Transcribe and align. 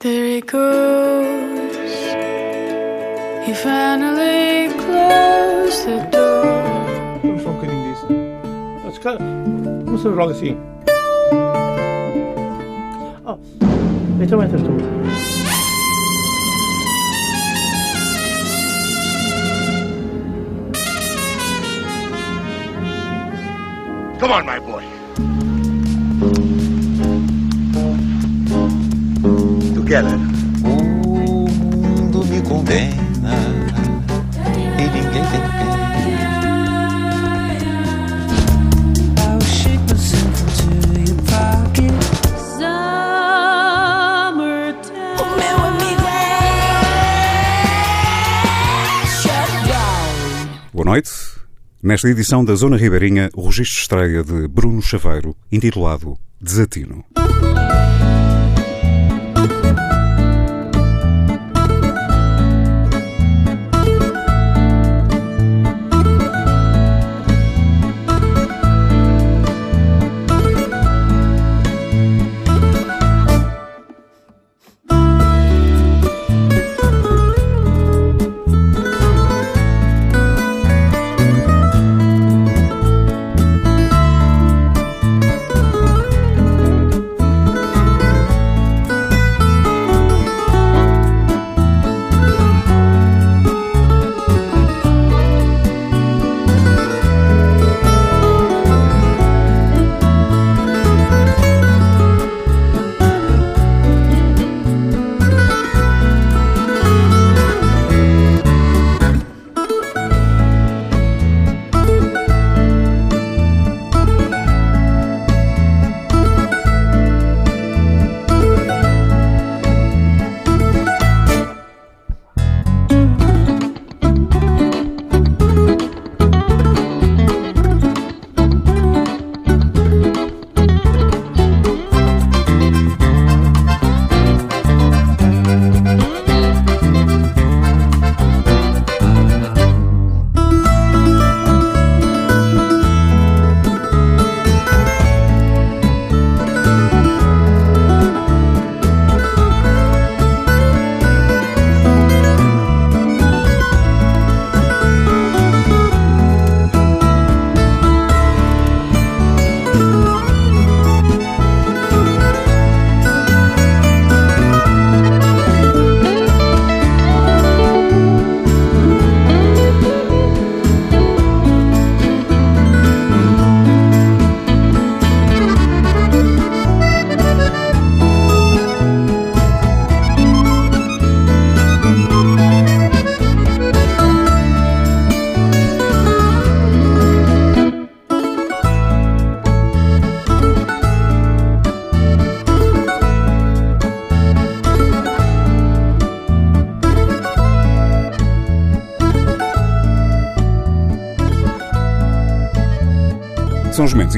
There 0.00 0.26
he 0.26 0.40
goes. 0.42 1.76
He 3.44 3.52
finally 3.52 4.68
closed 4.78 5.86
the 5.86 6.08
door. 6.12 6.44
Vamos 7.20 7.42
só 7.42 7.48
um 7.48 7.54
bocadinho 7.54 7.82
disso. 7.92 8.06
Ah, 8.86 8.90
se 8.92 9.00
calhar, 9.00 9.18
começamos 9.84 10.16
logo 10.16 10.30
assim. 10.30 10.56
Oh, 13.26 13.38
então 14.22 14.40
entras 14.40 14.62
tu. 14.62 14.70
Come 24.20 24.32
on, 24.32 24.44
my 24.44 24.60
boy. 24.60 24.67
Together. 29.88 30.18
O 30.64 31.48
mundo 31.48 32.22
me 32.26 32.42
condena 32.42 33.32
e 34.76 34.82
ninguém 34.82 35.10
tem 35.10 35.24
pena. 35.24 35.48
É. 36.04 36.36
Boa 50.74 50.84
noite. 50.84 51.10
Nesta 51.82 52.10
edição 52.10 52.44
da 52.44 52.54
Zona 52.54 52.76
Ribeirinha, 52.76 53.30
o 53.34 53.46
registro 53.46 53.80
estreia 53.80 54.22
de 54.22 54.46
Bruno 54.48 54.82
Chaveiro, 54.82 55.34
intitulado 55.50 56.18
Desatino. 56.38 57.02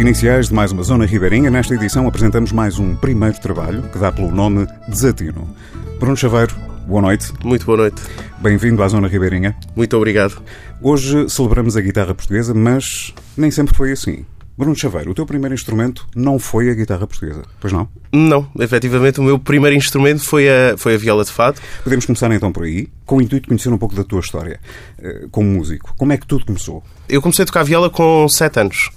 Iniciais 0.00 0.48
de 0.48 0.54
mais 0.54 0.72
uma 0.72 0.82
Zona 0.82 1.04
Ribeirinha. 1.04 1.50
Nesta 1.50 1.74
edição 1.74 2.08
apresentamos 2.08 2.52
mais 2.52 2.78
um 2.78 2.96
primeiro 2.96 3.38
trabalho 3.38 3.82
que 3.82 3.98
dá 3.98 4.10
pelo 4.10 4.30
nome 4.30 4.66
Desatino. 4.88 5.54
Bruno 5.98 6.16
Chaveiro, 6.16 6.54
boa 6.86 7.02
noite. 7.02 7.30
Muito 7.44 7.66
boa 7.66 7.76
noite. 7.76 8.00
Bem-vindo 8.38 8.82
à 8.82 8.88
Zona 8.88 9.08
Ribeirinha. 9.08 9.54
Muito 9.76 9.94
obrigado. 9.98 10.42
Hoje 10.80 11.28
celebramos 11.28 11.76
a 11.76 11.82
guitarra 11.82 12.14
portuguesa, 12.14 12.54
mas 12.54 13.12
nem 13.36 13.50
sempre 13.50 13.76
foi 13.76 13.92
assim. 13.92 14.24
Bruno 14.56 14.74
Chaveiro, 14.74 15.10
o 15.10 15.14
teu 15.14 15.26
primeiro 15.26 15.54
instrumento 15.54 16.06
não 16.16 16.38
foi 16.38 16.70
a 16.70 16.74
guitarra 16.74 17.06
portuguesa, 17.06 17.42
pois 17.60 17.72
não? 17.72 17.86
Não, 18.10 18.46
efetivamente 18.58 19.20
o 19.20 19.22
meu 19.22 19.38
primeiro 19.38 19.76
instrumento 19.76 20.22
foi 20.22 20.48
a, 20.48 20.76
foi 20.78 20.94
a 20.94 20.98
viola 20.98 21.24
de 21.24 21.30
fado. 21.30 21.60
Podemos 21.84 22.06
começar 22.06 22.30
então 22.32 22.50
por 22.50 22.64
aí, 22.64 22.88
com 23.04 23.16
o 23.16 23.20
intuito 23.22 23.42
de 23.44 23.48
conhecer 23.48 23.70
um 23.70 23.78
pouco 23.78 23.94
da 23.94 24.04
tua 24.04 24.20
história 24.20 24.58
eh, 24.98 25.26
como 25.30 25.48
músico. 25.48 25.94
Como 25.96 26.12
é 26.12 26.16
que 26.16 26.26
tudo 26.26 26.46
começou? 26.46 26.82
Eu 27.06 27.20
comecei 27.20 27.42
a 27.42 27.46
tocar 27.46 27.64
viola 27.64 27.90
com 27.90 28.26
7 28.28 28.60
anos. 28.60 28.90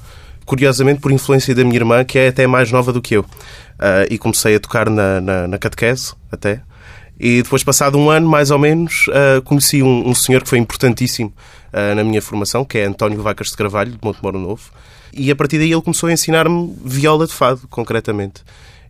Curiosamente, 0.46 1.00
por 1.00 1.12
influência 1.12 1.56
da 1.56 1.64
minha 1.64 1.78
irmã, 1.78 2.04
que 2.04 2.20
é 2.20 2.28
até 2.28 2.46
mais 2.46 2.72
nova 2.72 2.92
do 2.92 3.02
que 3.02 3.16
eu. 3.16 3.26
Ah, 3.80 4.06
e 4.10 4.18
comecei 4.18 4.56
a 4.56 4.60
tocar 4.60 4.90
na, 4.90 5.20
na, 5.22 5.48
na 5.48 5.58
catequese, 5.58 6.14
até. 6.32 6.62
E 7.20 7.42
depois, 7.44 7.64
passado 7.64 7.98
um 7.98 8.10
ano, 8.10 8.28
mais 8.28 8.52
ou 8.52 8.60
menos, 8.60 9.06
ah, 9.10 9.42
conheci 9.42 9.82
um, 9.82 10.10
um 10.10 10.16
senhor 10.16 10.44
que 10.44 10.50
foi 10.50 10.60
importantíssimo 10.60 11.34
ah, 11.72 11.96
na 11.96 12.04
minha 12.04 12.22
formação, 12.22 12.64
que 12.66 12.78
é 12.78 12.86
António 12.86 13.22
Vacas 13.22 13.48
de 13.48 13.58
Carvalho, 13.58 13.92
de 13.92 14.00
Montemoro 14.02 14.40
Novo. 14.40 14.72
E 15.14 15.30
a 15.30 15.36
partir 15.36 15.58
daí 15.60 15.72
ele 15.72 15.82
começou 15.82 16.10
a 16.10 16.12
ensinar-me 16.12 16.76
viola 16.84 17.28
de 17.28 17.34
fado, 17.34 17.68
concretamente. 17.70 18.42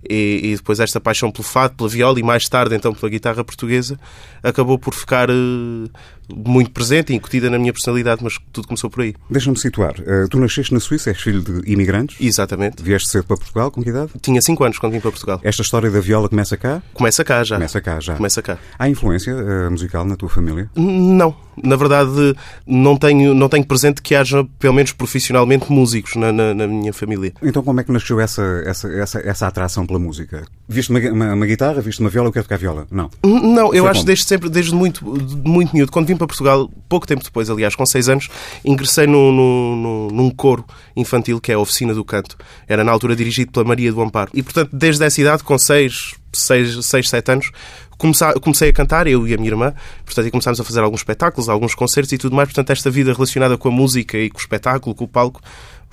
E, 0.10 0.42
e 0.44 0.56
depois 0.56 0.80
esta 0.80 1.00
paixão 1.00 1.32
pelo 1.32 1.44
fado, 1.44 1.76
pela 1.76 1.90
viola 1.90 2.20
e 2.20 2.24
mais 2.24 2.48
tarde 2.50 2.76
então 2.76 2.94
pela 2.94 3.10
guitarra 3.10 3.42
portuguesa 3.42 3.98
acabou 4.42 4.78
por 4.78 4.94
ficar 4.94 5.30
muito 6.34 6.72
presente 6.72 7.14
e 7.14 7.16
incutida 7.16 7.50
na 7.50 7.58
minha 7.58 7.74
personalidade, 7.74 8.24
mas 8.24 8.38
tudo 8.52 8.68
começou 8.68 8.90
por 8.90 9.02
aí. 9.02 9.16
Deixa-me 9.30 9.58
situar. 9.58 9.96
Eh, 10.06 10.26
tu 10.30 10.40
nasceste 10.40 10.74
na 10.74 10.80
Suíça, 10.80 11.10
és 11.10 11.20
filho 11.22 11.42
de 11.42 11.72
imigrantes? 11.72 12.18
Exatamente. 12.20 12.82
Vieste 12.82 13.10
cedo 13.10 13.26
para 13.26 13.38
Portugal, 13.38 13.72
com 13.72 13.84
que 13.84 13.90
idade? 13.90 14.12
Tinha 14.22 14.42
5 14.42 14.64
anos 14.64 14.80
quando 14.80 14.94
vim 14.94 15.00
para 15.00 15.12
Portugal. 15.12 15.40
Esta 15.44 15.62
história 15.62 15.90
da 15.90 16.00
viola 16.00 16.30
começa 16.30 16.58
cá? 16.58 16.82
Começa 16.94 17.24
cá 17.24 17.44
já. 17.44 17.56
Começa 17.56 17.82
cá 17.82 18.00
já. 18.00 18.16
Começa 18.16 18.42
cá. 18.42 18.58
Há 18.78 18.90
influência 18.90 19.32
eh, 19.32 19.70
musical 19.70 20.06
na 20.06 20.16
tua 20.16 20.30
família? 20.30 20.70
Não, 20.76 21.36
na 21.62 21.76
verdade 21.76 22.36
não 22.66 22.98
tenho, 22.98 23.34
não 23.34 23.50
tenho 23.50 23.66
presente 23.66 24.02
que 24.02 24.16
haja, 24.16 24.46
pelo 24.60 24.74
menos 24.74 24.92
profissionalmente, 24.92 25.72
músicos 25.72 26.16
na, 26.16 26.32
na, 26.32 26.54
na 26.54 26.68
minha 26.68 26.94
família. 26.94 27.34
Então 27.42 27.64
como 27.64 27.80
é 27.80 27.84
que 27.84 27.92
nasceu 27.92 28.20
essa, 28.20 28.42
essa, 28.66 28.88
essa, 28.90 29.20
essa 29.20 29.48
atração 29.48 29.86
pela 29.86 30.00
música? 30.00 30.44
Viste 30.68 30.90
uma, 30.92 31.00
uma, 31.00 31.34
uma 31.34 31.46
guitarra, 31.46 31.82
viste 31.82 32.00
uma 32.00 32.10
viola, 32.10 32.30
eu 32.30 32.34
quero 32.34 32.46
tocar 32.46 32.58
viola? 32.58 32.88
Não. 32.92 33.10
Não, 33.24 33.74
eu 33.74 33.84
Foi 33.84 33.92
acho 33.92 34.00
como? 34.00 34.06
desde 34.06 34.26
sempre, 34.26 34.50
desde 34.50 34.74
muito, 34.74 35.06
muito 35.46 35.76
miúdo. 35.76 35.92
Quando 35.92 36.08
vim 36.14 36.18
para 36.18 36.28
Portugal, 36.28 36.70
pouco 36.88 37.06
tempo 37.08 37.24
depois, 37.24 37.50
aliás, 37.50 37.76
com 37.76 37.86
seis 37.86 38.08
anos, 38.08 38.30
ingressei 38.64 39.08
num, 39.08 39.32
num, 39.32 40.08
num- 40.12 40.30
coro 40.30 40.66
infantil 40.96 41.40
que 41.40 41.52
é 41.52 41.56
a 41.56 41.60
Oficina 41.60 41.94
do 41.94 42.04
Canto. 42.04 42.38
Era 42.68 42.84
na 42.84 42.92
altura 42.92 43.16
dirigido 43.16 43.52
pela 43.52 43.66
Maria 43.66 43.92
do 43.92 44.02
Amparo. 44.02 44.32
E, 44.34 44.42
portanto, 44.42 44.70
desde 44.74 45.04
essa 45.04 45.20
idade, 45.22 45.44
com 45.44 45.58
seis, 45.58 46.14
6, 46.32 46.86
6 46.86 47.10
7 47.10 47.32
anos, 47.32 47.52
comecei 48.42 48.70
a 48.70 48.74
cantar, 48.74 49.08
eu 49.08 49.28
e 49.28 49.34
a 49.34 49.38
minha 49.38 49.50
irmã, 49.50 49.74
portanto, 50.04 50.28
e 50.28 50.32
começámos 50.32 50.60
a 50.60 50.64
fazer 50.64 50.82
alguns 50.82 51.02
espetáculos, 51.02 51.48
alguns 51.48 51.76
concertos 51.76 52.12
e 52.12 52.18
tudo 52.18 52.36
mais. 52.36 52.50
Portanto, 52.50 52.72
esta 52.72 52.90
vida 52.90 53.14
relacionada 53.14 53.58
com 53.58 53.68
a 53.68 53.72
música 53.72 54.18
e 54.18 54.30
com 54.30 54.38
o 54.38 54.42
espetáculo, 54.42 54.96
com 54.96 55.06
o 55.06 55.08
palco, 55.08 55.42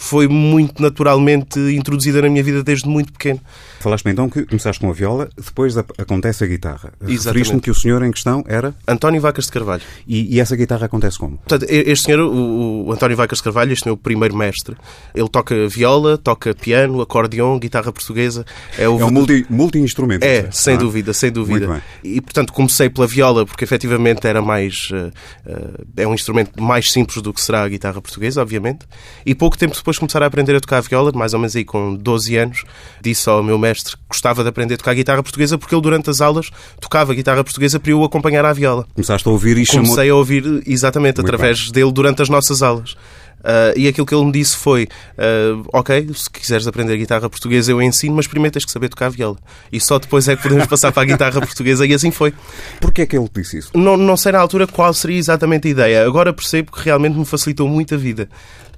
foi 0.03 0.27
muito 0.27 0.81
naturalmente 0.83 1.61
introduzida 1.77 2.23
na 2.23 2.29
minha 2.31 2.43
vida 2.43 2.65
desde 2.65 2.89
muito 2.89 3.13
pequeno. 3.13 3.39
Falaste-me 3.81 4.13
então 4.13 4.31
que 4.31 4.45
começaste 4.47 4.81
com 4.81 4.89
a 4.89 4.93
viola, 4.95 5.29
depois 5.37 5.77
acontece 5.77 6.43
a 6.43 6.47
guitarra. 6.47 6.93
Exatamente. 7.03 7.27
Referiste-me 7.27 7.61
que 7.61 7.71
o 7.71 7.75
senhor 7.75 8.03
em 8.03 8.11
questão 8.11 8.43
era. 8.49 8.75
António 8.89 9.21
Vacas 9.21 9.45
de 9.45 9.53
Carvalho. 9.53 9.83
E, 10.07 10.35
e 10.37 10.41
essa 10.41 10.57
guitarra 10.57 10.87
acontece 10.87 11.19
como? 11.19 11.37
Portanto, 11.37 11.67
este 11.69 12.07
senhor, 12.07 12.21
o, 12.21 12.87
o 12.87 12.93
António 12.93 13.15
Vacas 13.17 13.39
de 13.39 13.45
Carvalho, 13.45 13.73
este 13.73 13.87
meu 13.87 13.97
primeiro 13.97 14.35
mestre, 14.35 14.75
ele 15.15 15.29
toca 15.29 15.69
viola, 15.69 16.17
toca 16.17 16.55
piano, 16.55 17.01
acordeão, 17.03 17.59
guitarra 17.59 17.93
portuguesa. 17.93 18.45
É, 18.79 18.89
o 18.89 18.99
É 19.01 19.05
um 19.05 19.11
multi- 19.11 19.45
multi-instrumento. 19.51 20.25
É, 20.25 20.51
sem 20.51 20.79
dúvida, 20.79 21.13
sem 21.13 21.31
dúvida. 21.31 21.83
E, 22.03 22.21
portanto, 22.23 22.53
comecei 22.55 22.89
pela 22.89 23.07
viola 23.07 23.45
porque 23.45 23.65
efetivamente 23.65 24.27
era 24.27 24.41
mais. 24.41 24.89
eh, 24.93 25.11
eh, 25.47 26.03
é 26.03 26.07
um 26.09 26.15
instrumento 26.15 26.63
mais 26.63 26.91
simples 26.91 27.21
do 27.23 27.33
que 27.35 27.41
será 27.41 27.63
a 27.65 27.69
guitarra 27.69 28.01
portuguesa, 28.01 28.41
obviamente. 28.41 28.87
E 29.27 29.35
pouco 29.35 29.59
tempo 29.59 29.75
depois 29.75 29.90
de 29.97 30.01
começar 30.01 30.23
a 30.23 30.27
aprender 30.27 30.57
a 30.57 30.61
tocar 30.61 30.79
a 30.79 30.81
viola, 30.81 31.13
mais 31.15 31.35
ou 31.35 31.41
menos 31.41 31.55
aí 31.57 31.65
com 31.65 31.95
12 31.95 32.37
anos, 32.37 32.65
disse 33.01 33.29
ao 33.29 33.43
meu 33.43 33.59
mestre 33.59 33.97
que 33.97 34.03
gostava 34.09 34.43
de 34.43 34.49
aprender 34.49 34.75
a 34.75 34.77
tocar 34.77 34.95
guitarra 34.95 35.23
portuguesa 35.23 35.59
porque 35.59 35.75
ele, 35.75 35.83
durante 35.83 36.11
as 36.11 36.21
aulas, 36.21 36.51
tocava 36.81 37.15
guitarra 37.15 37.45
portuguesa 37.45 37.79
para 37.79 37.93
eu 37.93 38.03
acompanhar 38.05 38.45
à 38.45 38.53
viola. 38.53 38.87
Começaste 38.95 39.27
a 39.29 39.31
ouvir 39.31 39.57
e 39.59 39.67
chamou. 39.67 39.85
Comecei 39.85 40.11
a 40.11 40.15
ouvir 40.15 40.63
exatamente 40.67 41.19
Muito 41.19 41.29
através 41.29 41.71
dele 41.71 41.93
durante 41.93 42.23
as 42.23 42.29
nossas 42.29 42.63
aulas. 42.63 42.97
Ah, 43.43 43.73
e 43.77 43.89
aquilo 43.89 44.07
que 44.07 44.15
ele 44.15 44.25
me 44.25 44.33
disse 44.33 44.57
foi: 44.57 44.87
ah, 45.19 45.63
Ok, 45.73 46.11
se 46.15 46.31
quiseres 46.31 46.67
aprender 46.67 46.97
guitarra 46.97 47.29
portuguesa, 47.29 47.73
eu 47.73 47.81
ensino, 47.83 48.15
mas 48.17 48.27
primeiro 48.27 48.53
tens 48.53 48.65
que 48.65 48.71
saber 48.71 48.89
tocar 48.89 49.11
viola. 49.11 49.37
E 49.73 49.81
só 49.81 49.99
depois 49.99 50.29
é 50.29 50.37
que 50.37 50.43
podemos 50.43 50.67
passar 50.69 50.93
para 50.93 51.03
a 51.03 51.07
guitarra 51.07 51.41
portuguesa, 51.41 51.87
e 51.87 51.95
assim 51.95 52.11
foi. 52.11 52.33
Porquê 52.81 53.03
é 53.03 53.07
que 53.07 53.17
ele 53.17 53.29
disse 53.35 53.59
isso? 53.59 53.71
Não, 53.75 53.97
não 53.97 54.17
sei 54.17 54.33
na 54.33 54.39
altura 54.39 54.67
qual 54.67 54.93
seria 54.93 55.19
exatamente 55.19 55.69
a 55.69 55.71
ideia. 55.71 56.07
Agora 56.07 56.33
percebo 56.33 56.73
que 56.73 56.83
realmente 56.83 57.17
me 57.19 57.25
facilitou 57.25 57.69
muito 57.69 57.95
a 57.95 57.99
vida. 57.99 58.29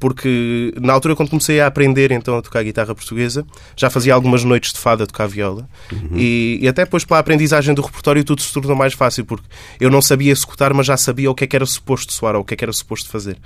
Porque 0.03 0.75
na 0.81 0.93
altura, 0.93 1.15
quando 1.15 1.29
comecei 1.29 1.61
a 1.61 1.69
aprender 1.69 2.11
então 2.11 2.37
a 2.37 2.43
tocar 2.43 2.65
guitarra 2.65 2.93
portuguesa, 2.93 3.47
já 3.77 3.89
fazia 3.89 4.13
algumas 4.13 4.43
noites 4.43 4.73
de 4.73 4.81
fada 4.81 5.05
a 5.05 5.07
tocar 5.07 5.29
viola. 5.29 5.69
E, 6.13 6.59
e 6.61 6.67
até 6.67 6.83
depois, 6.83 7.05
pela 7.05 7.21
aprendizagem 7.21 7.73
do 7.73 7.83
repertório, 7.83 8.25
tudo 8.25 8.43
se 8.43 8.53
tornou 8.53 8.75
mais 8.75 8.95
fácil. 8.95 9.25
Porque 9.25 9.47
eu 9.79 9.89
não 9.93 10.03
sabia 10.03 10.33
executar, 10.33 10.75
mas 10.75 10.87
já 10.87 10.97
sabia 10.97 11.31
o 11.31 11.37
que 11.37 11.45
é 11.45 11.47
que 11.47 11.55
era 11.55 11.65
suposto 11.65 12.13
soar, 12.13 12.35
ou 12.35 12.41
o 12.41 12.45
que 12.45 12.53
é 12.53 12.57
que 12.57 12.65
era 12.65 12.73
suposto 12.73 13.09
fazer. 13.09 13.39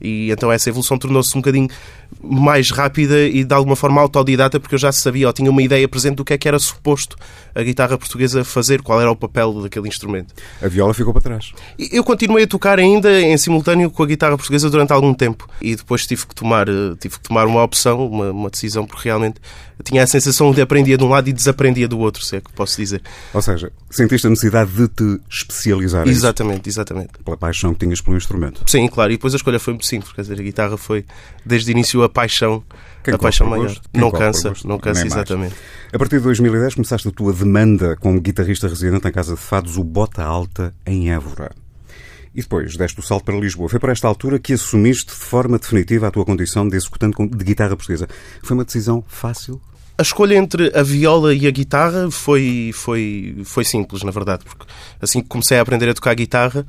E 0.00 0.30
então 0.30 0.52
essa 0.52 0.68
evolução 0.68 0.96
tornou-se 0.96 1.36
um 1.36 1.40
bocadinho 1.40 1.68
mais 2.22 2.70
rápida 2.70 3.20
e 3.26 3.42
de 3.42 3.52
alguma 3.52 3.74
forma 3.74 4.00
autodidata, 4.00 4.60
porque 4.60 4.76
eu 4.76 4.78
já 4.78 4.92
sabia, 4.92 5.26
ou 5.26 5.32
tinha 5.32 5.50
uma 5.50 5.62
ideia 5.62 5.88
presente 5.88 6.14
do 6.14 6.24
que 6.24 6.32
é 6.32 6.38
que 6.38 6.46
era 6.46 6.60
suposto 6.60 7.16
a 7.54 7.62
guitarra 7.62 7.98
portuguesa 7.98 8.44
fazer, 8.44 8.82
qual 8.82 9.00
era 9.00 9.10
o 9.10 9.16
papel 9.16 9.62
daquele 9.62 9.88
instrumento. 9.88 10.32
A 10.62 10.68
viola 10.68 10.94
ficou 10.94 11.12
para 11.12 11.22
trás. 11.22 11.52
Eu 11.76 12.04
continuei 12.04 12.44
a 12.44 12.46
tocar 12.46 12.78
ainda 12.78 13.20
em 13.20 13.36
simultâneo 13.36 13.90
com 13.90 14.02
a 14.02 14.06
guitarra 14.06 14.36
portuguesa 14.36 14.70
durante 14.70 14.92
algum 14.92 15.12
tempo 15.12 15.48
e 15.60 15.74
depois 15.74 16.03
tive 16.06 16.26
que 16.26 16.34
tomar, 16.34 16.68
eh, 16.68 16.94
tive 16.98 17.18
que 17.18 17.20
tomar 17.28 17.46
uma 17.46 17.62
opção, 17.62 18.06
uma, 18.06 18.30
uma 18.30 18.50
decisão, 18.50 18.86
porque 18.86 19.08
realmente 19.08 19.40
tinha 19.82 20.02
a 20.02 20.06
sensação 20.06 20.52
de 20.52 20.60
aprendia 20.60 20.96
de 20.96 21.04
um 21.04 21.08
lado 21.08 21.28
e 21.28 21.32
desaprendia 21.32 21.88
do 21.88 21.98
outro, 21.98 22.24
se 22.24 22.36
é 22.36 22.40
que 22.40 22.52
posso 22.52 22.76
dizer. 22.76 23.02
Ou 23.32 23.42
seja, 23.42 23.72
sentiste 23.90 24.26
a 24.26 24.30
necessidade 24.30 24.70
de 24.70 24.88
te 24.88 25.20
especializar 25.28 26.06
em 26.06 26.10
isso, 26.10 26.20
Exatamente, 26.20 26.68
exatamente. 26.68 27.10
pela 27.24 27.36
paixão 27.36 27.72
que 27.74 27.80
tinhas 27.80 28.00
pelo 28.00 28.16
instrumento. 28.16 28.62
Sim, 28.66 28.86
claro, 28.88 29.12
e 29.12 29.16
depois 29.16 29.34
a 29.34 29.36
escolha 29.36 29.58
foi 29.58 29.72
muito 29.74 29.86
simples, 29.86 30.12
quer 30.12 30.22
dizer, 30.22 30.38
a 30.38 30.42
guitarra 30.42 30.76
foi 30.76 31.04
desde 31.44 31.70
o 31.70 31.72
início 31.72 32.02
a 32.02 32.08
paixão, 32.08 32.62
Quem 33.02 33.14
a 33.14 33.18
paixão 33.18 33.46
maior. 33.48 33.74
Não 33.92 34.10
cansa, 34.10 34.52
não 34.64 34.78
cansa 34.78 35.00
nem 35.00 35.10
mais. 35.10 35.22
exatamente. 35.22 35.54
A 35.92 35.98
partir 35.98 36.16
de 36.18 36.22
2010 36.24 36.74
começaste 36.74 37.08
a 37.08 37.10
tua 37.10 37.32
demanda 37.32 37.96
como 37.96 38.20
guitarrista 38.20 38.68
residente 38.68 39.04
na 39.04 39.12
Casa 39.12 39.34
de 39.34 39.40
Fados, 39.40 39.76
o 39.76 39.84
Bota 39.84 40.22
Alta, 40.22 40.74
em 40.86 41.12
Évora. 41.12 41.50
E 42.34 42.40
depois 42.40 42.76
deste 42.76 42.98
o 42.98 43.02
salto 43.02 43.24
para 43.24 43.38
Lisboa. 43.38 43.68
Foi 43.68 43.78
para 43.78 43.92
esta 43.92 44.08
altura 44.08 44.38
que 44.38 44.52
assumiste 44.52 45.06
de 45.06 45.12
forma 45.12 45.58
definitiva 45.58 46.08
a 46.08 46.10
tua 46.10 46.24
condição 46.24 46.68
de 46.68 46.76
executante 46.76 47.16
de 47.26 47.44
guitarra 47.44 47.76
portuguesa. 47.76 48.08
Foi 48.42 48.56
uma 48.56 48.64
decisão 48.64 49.04
fácil? 49.06 49.60
A 49.96 50.02
escolha 50.02 50.34
entre 50.34 50.76
a 50.76 50.82
viola 50.82 51.32
e 51.32 51.46
a 51.46 51.50
guitarra 51.52 52.10
foi, 52.10 52.72
foi, 52.74 53.36
foi 53.44 53.64
simples, 53.64 54.02
na 54.02 54.10
verdade, 54.10 54.42
porque 54.44 54.66
assim 55.00 55.22
que 55.22 55.28
comecei 55.28 55.56
a 55.56 55.62
aprender 55.62 55.88
a 55.88 55.94
tocar 55.94 56.12
guitarra, 56.16 56.66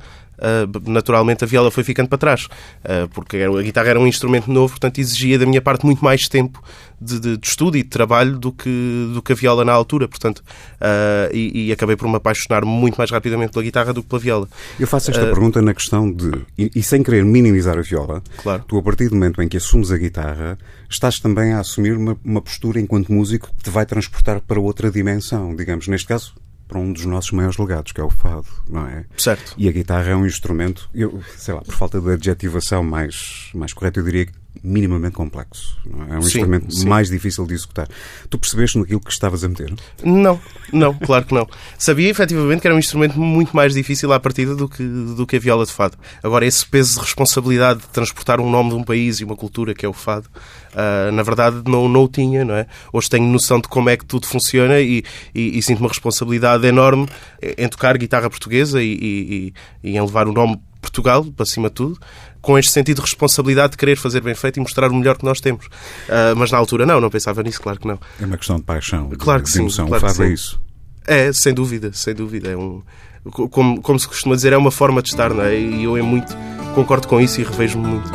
naturalmente 0.86 1.44
a 1.44 1.46
viola 1.46 1.70
foi 1.70 1.82
ficando 1.84 2.08
para 2.08 2.18
trás, 2.18 2.48
ah, 2.84 3.08
porque 3.12 3.36
a 3.38 3.62
guitarra 3.62 3.88
era 3.90 4.00
um 4.00 4.06
instrumento 4.06 4.50
novo, 4.50 4.72
portanto 4.74 4.98
exigia 4.98 5.38
da 5.38 5.46
minha 5.46 5.60
parte 5.62 5.84
muito 5.86 6.04
mais 6.04 6.28
tempo 6.28 6.62
de, 7.00 7.20
de- 7.20 7.36
de 7.36 7.46
estudo 7.46 7.76
e 7.76 7.82
de 7.82 7.88
trabalho 7.88 8.38
do 8.38 8.50
que, 8.52 9.10
do 9.12 9.20
que 9.22 9.32
a 9.32 9.34
viola 9.34 9.64
na 9.64 9.72
altura, 9.72 10.08
portanto, 10.08 10.42
ah, 10.80 11.28
e, 11.32 11.66
e 11.68 11.72
acabei 11.72 11.96
por 11.96 12.08
me 12.08 12.16
apaixonar 12.16 12.64
muito 12.64 12.96
mais 12.96 13.10
rapidamente 13.10 13.52
pela 13.52 13.62
guitarra 13.62 13.92
do 13.92 14.02
que 14.02 14.08
pela 14.08 14.20
viola. 14.20 14.48
Eu 14.78 14.86
faço 14.86 15.10
esta 15.10 15.24
pergunta 15.26 15.60
na 15.62 15.74
questão 15.74 16.10
de, 16.12 16.30
e, 16.58 16.70
e 16.74 16.82
sem 16.82 17.02
querer 17.02 17.24
minimizar 17.24 17.78
a 17.78 17.82
viola, 17.82 18.22
Claro. 18.42 18.64
tu 18.66 18.78
a 18.78 18.82
partir 18.82 19.08
do 19.08 19.14
momento 19.14 19.42
em 19.42 19.48
que 19.48 19.56
assumes 19.56 19.90
a 19.90 19.96
guitarra, 19.98 20.58
estás 20.88 21.18
também 21.20 21.52
a 21.52 21.60
assumir 21.60 21.96
uma, 21.96 22.16
uma 22.24 22.40
postura 22.40 22.80
enquanto 22.80 23.12
músico 23.12 23.50
que 23.56 23.64
te 23.64 23.70
vai 23.70 23.84
transportar 23.86 24.40
para 24.40 24.60
outra 24.60 24.90
dimensão, 24.90 25.54
digamos, 25.54 25.88
neste 25.88 26.06
caso, 26.06 26.34
para 26.66 26.78
um 26.78 26.92
dos 26.92 27.04
nossos 27.04 27.30
maiores 27.32 27.56
legados, 27.58 27.92
que 27.92 28.00
é 28.00 28.04
o 28.04 28.10
fado, 28.10 28.46
não 28.68 28.86
é? 28.86 29.04
Certo. 29.16 29.54
E 29.56 29.68
a 29.68 29.72
guitarra 29.72 30.10
é 30.10 30.16
um 30.16 30.26
instrumento, 30.26 30.88
eu 30.94 31.22
sei 31.36 31.54
lá, 31.54 31.60
por 31.60 31.74
falta 31.74 32.00
de 32.00 32.10
adjetivação 32.10 32.82
mais, 32.82 33.50
mais 33.54 33.72
correta, 33.72 34.00
eu 34.00 34.04
diria 34.04 34.26
que 34.26 34.32
minimamente 34.62 35.14
complexo. 35.14 35.76
É? 35.86 36.14
é 36.14 36.18
um 36.18 36.22
Sim, 36.22 36.26
instrumento 36.28 36.74
sim. 36.74 36.86
mais 36.88 37.08
difícil 37.08 37.46
de 37.46 37.54
executar. 37.54 37.88
Tu 38.30 38.38
percebeste 38.38 38.78
naquilo 38.78 39.00
que 39.00 39.10
estavas 39.10 39.42
a 39.44 39.48
meter? 39.48 39.72
Não, 40.04 40.40
não, 40.72 40.94
claro 40.94 41.24
que 41.24 41.34
não. 41.34 41.46
Sabia 41.78 42.08
efetivamente 42.08 42.60
que 42.60 42.66
era 42.66 42.74
um 42.74 42.78
instrumento 42.78 43.18
muito 43.18 43.54
mais 43.54 43.74
difícil 43.74 44.12
à 44.12 44.20
partida 44.20 44.54
do 44.54 44.68
que, 44.68 44.82
do 44.82 45.26
que 45.26 45.36
a 45.36 45.38
viola 45.38 45.64
de 45.66 45.72
fado. 45.72 45.96
Agora, 46.22 46.44
esse 46.46 46.64
peso 46.66 46.94
de 46.94 47.00
responsabilidade 47.00 47.80
de 47.80 47.88
transportar 47.88 48.40
um 48.40 48.50
nome 48.50 48.70
de 48.70 48.76
um 48.76 48.82
país 48.82 49.20
e 49.20 49.24
uma 49.24 49.36
cultura 49.36 49.74
que 49.74 49.84
é 49.84 49.88
o 49.88 49.92
fado, 49.92 50.28
ah, 50.74 51.10
na 51.12 51.22
verdade 51.22 51.62
não, 51.66 51.88
não 51.88 52.04
o 52.04 52.08
tinha, 52.08 52.44
não 52.44 52.54
é? 52.54 52.66
Hoje 52.92 53.08
tenho 53.10 53.24
noção 53.26 53.60
de 53.60 53.68
como 53.68 53.88
é 53.90 53.96
que 53.96 54.04
tudo 54.04 54.26
funciona 54.26 54.80
e, 54.80 55.04
e, 55.34 55.58
e 55.58 55.62
sinto 55.62 55.80
uma 55.80 55.88
responsabilidade 55.88 56.66
enorme 56.66 57.06
em 57.56 57.68
tocar 57.68 57.96
guitarra 57.96 58.28
portuguesa 58.30 58.82
e, 58.82 58.92
e, 58.92 59.52
e- 59.82 59.90
e 59.90 59.96
em 59.96 60.00
levar 60.00 60.26
o 60.26 60.32
nome 60.32 60.60
Portugal, 60.96 61.24
para 61.36 61.46
cima 61.46 61.68
de 61.68 61.74
tudo, 61.74 61.98
com 62.40 62.58
este 62.58 62.72
sentido 62.72 62.96
de 62.96 63.02
responsabilidade 63.02 63.72
de 63.72 63.76
querer 63.76 63.96
fazer 63.96 64.20
bem 64.22 64.34
feito 64.34 64.56
e 64.56 64.60
mostrar 64.60 64.90
o 64.90 64.94
melhor 64.94 65.16
que 65.18 65.24
nós 65.24 65.40
temos. 65.40 65.66
Ah, 66.08 66.34
mas 66.36 66.50
na 66.50 66.58
altura 66.58 66.86
não, 66.86 67.00
não 67.00 67.10
pensava 67.10 67.42
nisso, 67.42 67.60
claro 67.60 67.78
que 67.78 67.86
não. 67.86 67.98
É 68.20 68.24
uma 68.24 68.36
questão 68.36 68.56
de 68.56 68.62
paixão, 68.62 69.10
Claro 69.18 69.42
que 69.42 69.48
de 69.48 69.52
sim, 69.54 69.60
emoção. 69.60 69.86
claro 69.88 70.04
o 70.04 70.06
que 70.08 70.12
fado 70.14 70.28
é 70.28 70.32
isso. 70.32 70.60
É, 71.06 71.32
sem 71.32 71.52
dúvida, 71.54 71.90
sem 71.92 72.14
dúvida. 72.14 72.48
É 72.50 72.56
um, 72.56 72.82
co- 73.30 73.48
como, 73.48 73.80
como 73.80 73.98
se 74.00 74.08
costuma 74.08 74.34
dizer, 74.34 74.52
é 74.52 74.56
uma 74.56 74.70
forma 74.70 75.02
de 75.02 75.08
estar, 75.10 75.32
não 75.32 75.42
é? 75.44 75.56
E 75.58 75.84
eu 75.84 75.96
é 75.96 76.02
muito, 76.02 76.34
concordo 76.74 77.06
com 77.06 77.20
isso 77.20 77.40
e 77.40 77.44
revejo-me 77.44 77.86
muito. 77.86 78.10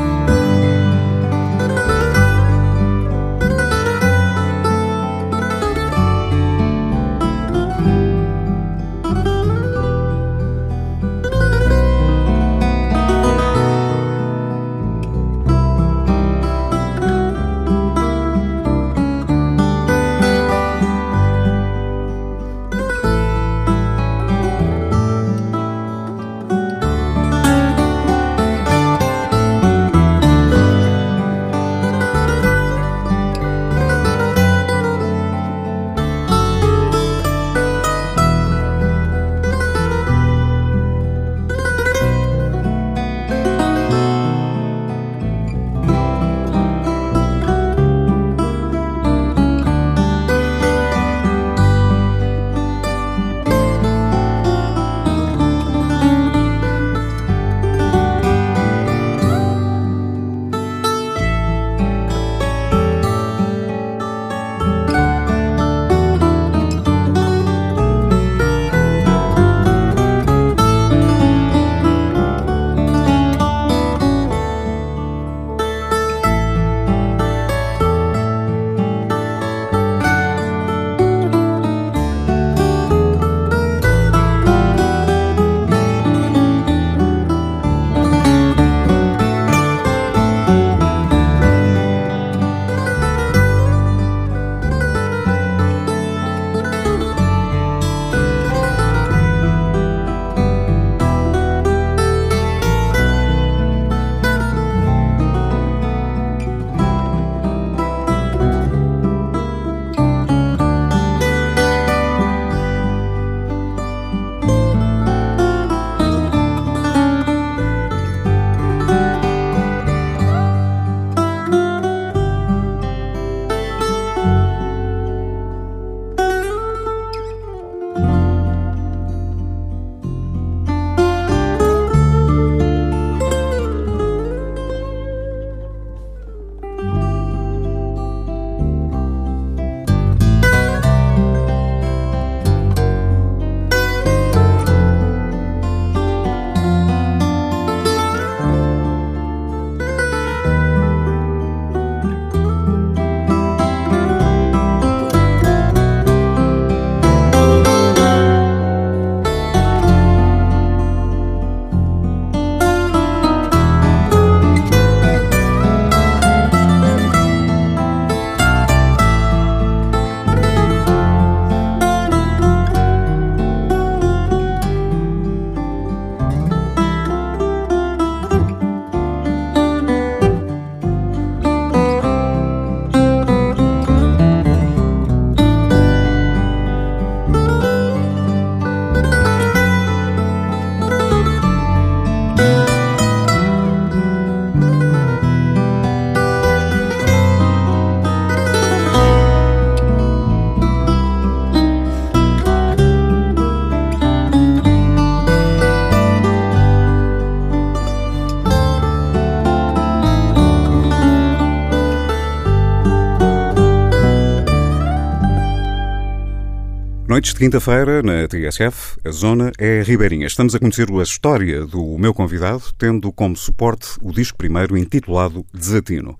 Noites 217.21 217.33
de 217.35 217.39
quinta-feira, 217.39 218.01
na 218.01 218.27
TSF, 218.27 218.97
a 219.05 219.11
zona 219.11 219.51
é 219.59 219.83
Ribeirinha. 219.83 220.25
Estamos 220.25 220.55
a 220.55 220.59
conhecer 220.59 220.87
a 220.89 221.03
história 221.03 221.67
do 221.67 221.95
meu 221.99 222.15
convidado, 222.15 222.63
tendo 222.79 223.11
como 223.11 223.37
suporte 223.37 223.89
o 224.01 224.11
disco 224.11 224.35
primeiro 224.35 224.75
intitulado 224.75 225.45
Desatino. 225.53 226.17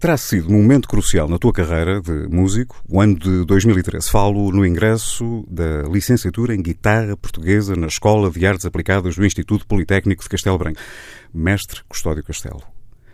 Terá 0.00 0.16
sido 0.16 0.48
um 0.48 0.60
momento 0.60 0.88
crucial 0.88 1.28
na 1.28 1.38
tua 1.38 1.52
carreira 1.52 2.00
de 2.00 2.26
músico, 2.28 2.82
o 2.88 3.00
ano 3.00 3.16
de 3.16 3.44
2013. 3.44 4.10
Falo 4.10 4.50
no 4.50 4.66
ingresso 4.66 5.44
da 5.48 5.82
licenciatura 5.88 6.56
em 6.56 6.60
Guitarra 6.60 7.16
Portuguesa 7.16 7.76
na 7.76 7.86
Escola 7.86 8.28
de 8.32 8.44
Artes 8.44 8.66
Aplicadas 8.66 9.14
do 9.14 9.24
Instituto 9.24 9.64
Politécnico 9.64 10.24
de 10.24 10.28
Castelo 10.28 10.58
Branco. 10.58 10.80
Mestre 11.32 11.82
Custódio 11.88 12.24
Castelo. 12.24 12.64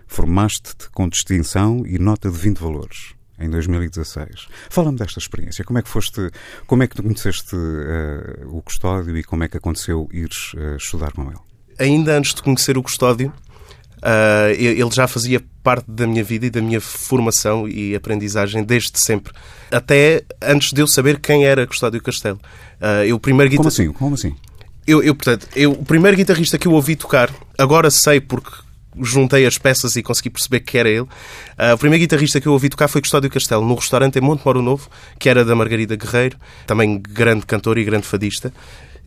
Formaste-te 0.06 0.88
com 0.92 1.06
distinção 1.10 1.84
e 1.86 1.98
nota 1.98 2.30
de 2.30 2.38
20 2.38 2.56
valores 2.56 3.15
em 3.38 3.50
2016. 3.50 4.48
Fala-me 4.70 4.98
desta 4.98 5.18
experiência. 5.18 5.64
Como 5.64 5.78
é 5.78 5.82
que 5.82 5.88
foste, 5.88 6.30
como 6.66 6.82
é 6.82 6.86
que 6.86 6.96
tu 6.96 7.02
conheceste 7.02 7.54
uh, 7.54 8.56
o 8.56 8.62
Custódio 8.62 9.16
e 9.16 9.22
como 9.22 9.44
é 9.44 9.48
que 9.48 9.56
aconteceu 9.56 10.08
ires 10.12 10.54
uh, 10.54 10.76
estudar 10.76 11.12
com 11.12 11.22
ele? 11.22 11.38
Ainda 11.78 12.16
antes 12.16 12.34
de 12.34 12.42
conhecer 12.42 12.78
o 12.78 12.82
Custódio, 12.82 13.32
uh, 13.98 14.50
ele 14.58 14.90
já 14.90 15.06
fazia 15.06 15.42
parte 15.62 15.90
da 15.90 16.06
minha 16.06 16.24
vida 16.24 16.46
e 16.46 16.50
da 16.50 16.62
minha 16.62 16.80
formação 16.80 17.68
e 17.68 17.94
aprendizagem 17.94 18.64
desde 18.64 18.98
sempre. 18.98 19.32
Até 19.70 20.24
antes 20.40 20.72
de 20.72 20.80
eu 20.80 20.86
saber 20.86 21.20
quem 21.20 21.44
era 21.44 21.66
Custódio 21.66 22.02
Castelo. 22.02 22.40
eu 23.06 23.18
primeiro 23.18 23.50
guitar... 23.50 23.62
Como 23.62 23.68
assim? 23.68 23.92
Como 23.92 24.14
assim? 24.14 24.34
Eu, 24.86 25.02
eu, 25.02 25.14
portanto, 25.16 25.48
eu, 25.56 25.72
o 25.72 25.84
primeiro 25.84 26.16
guitarrista 26.16 26.56
que 26.56 26.68
eu 26.68 26.72
ouvi 26.72 26.94
tocar, 26.94 27.28
agora 27.58 27.90
sei 27.90 28.20
porque 28.20 28.65
juntei 29.00 29.46
as 29.46 29.58
peças 29.58 29.96
e 29.96 30.02
consegui 30.02 30.30
perceber 30.30 30.60
que 30.60 30.78
era 30.78 30.88
ele. 30.88 31.00
Uh, 31.00 31.74
o 31.74 31.78
primeiro 31.78 32.02
guitarrista 32.02 32.40
que 32.40 32.46
eu 32.46 32.52
ouvi 32.52 32.68
tocar 32.68 32.88
foi 32.88 33.00
Custódio 33.00 33.30
Castelo, 33.30 33.64
no 33.64 33.74
restaurante 33.74 34.18
em 34.18 34.22
Monte 34.22 34.44
Moro 34.44 34.62
Novo, 34.62 34.88
que 35.18 35.28
era 35.28 35.44
da 35.44 35.54
Margarida 35.54 35.96
Guerreiro, 35.96 36.36
também 36.66 37.00
grande 37.00 37.46
cantor 37.46 37.78
e 37.78 37.84
grande 37.84 38.06
fadista. 38.06 38.52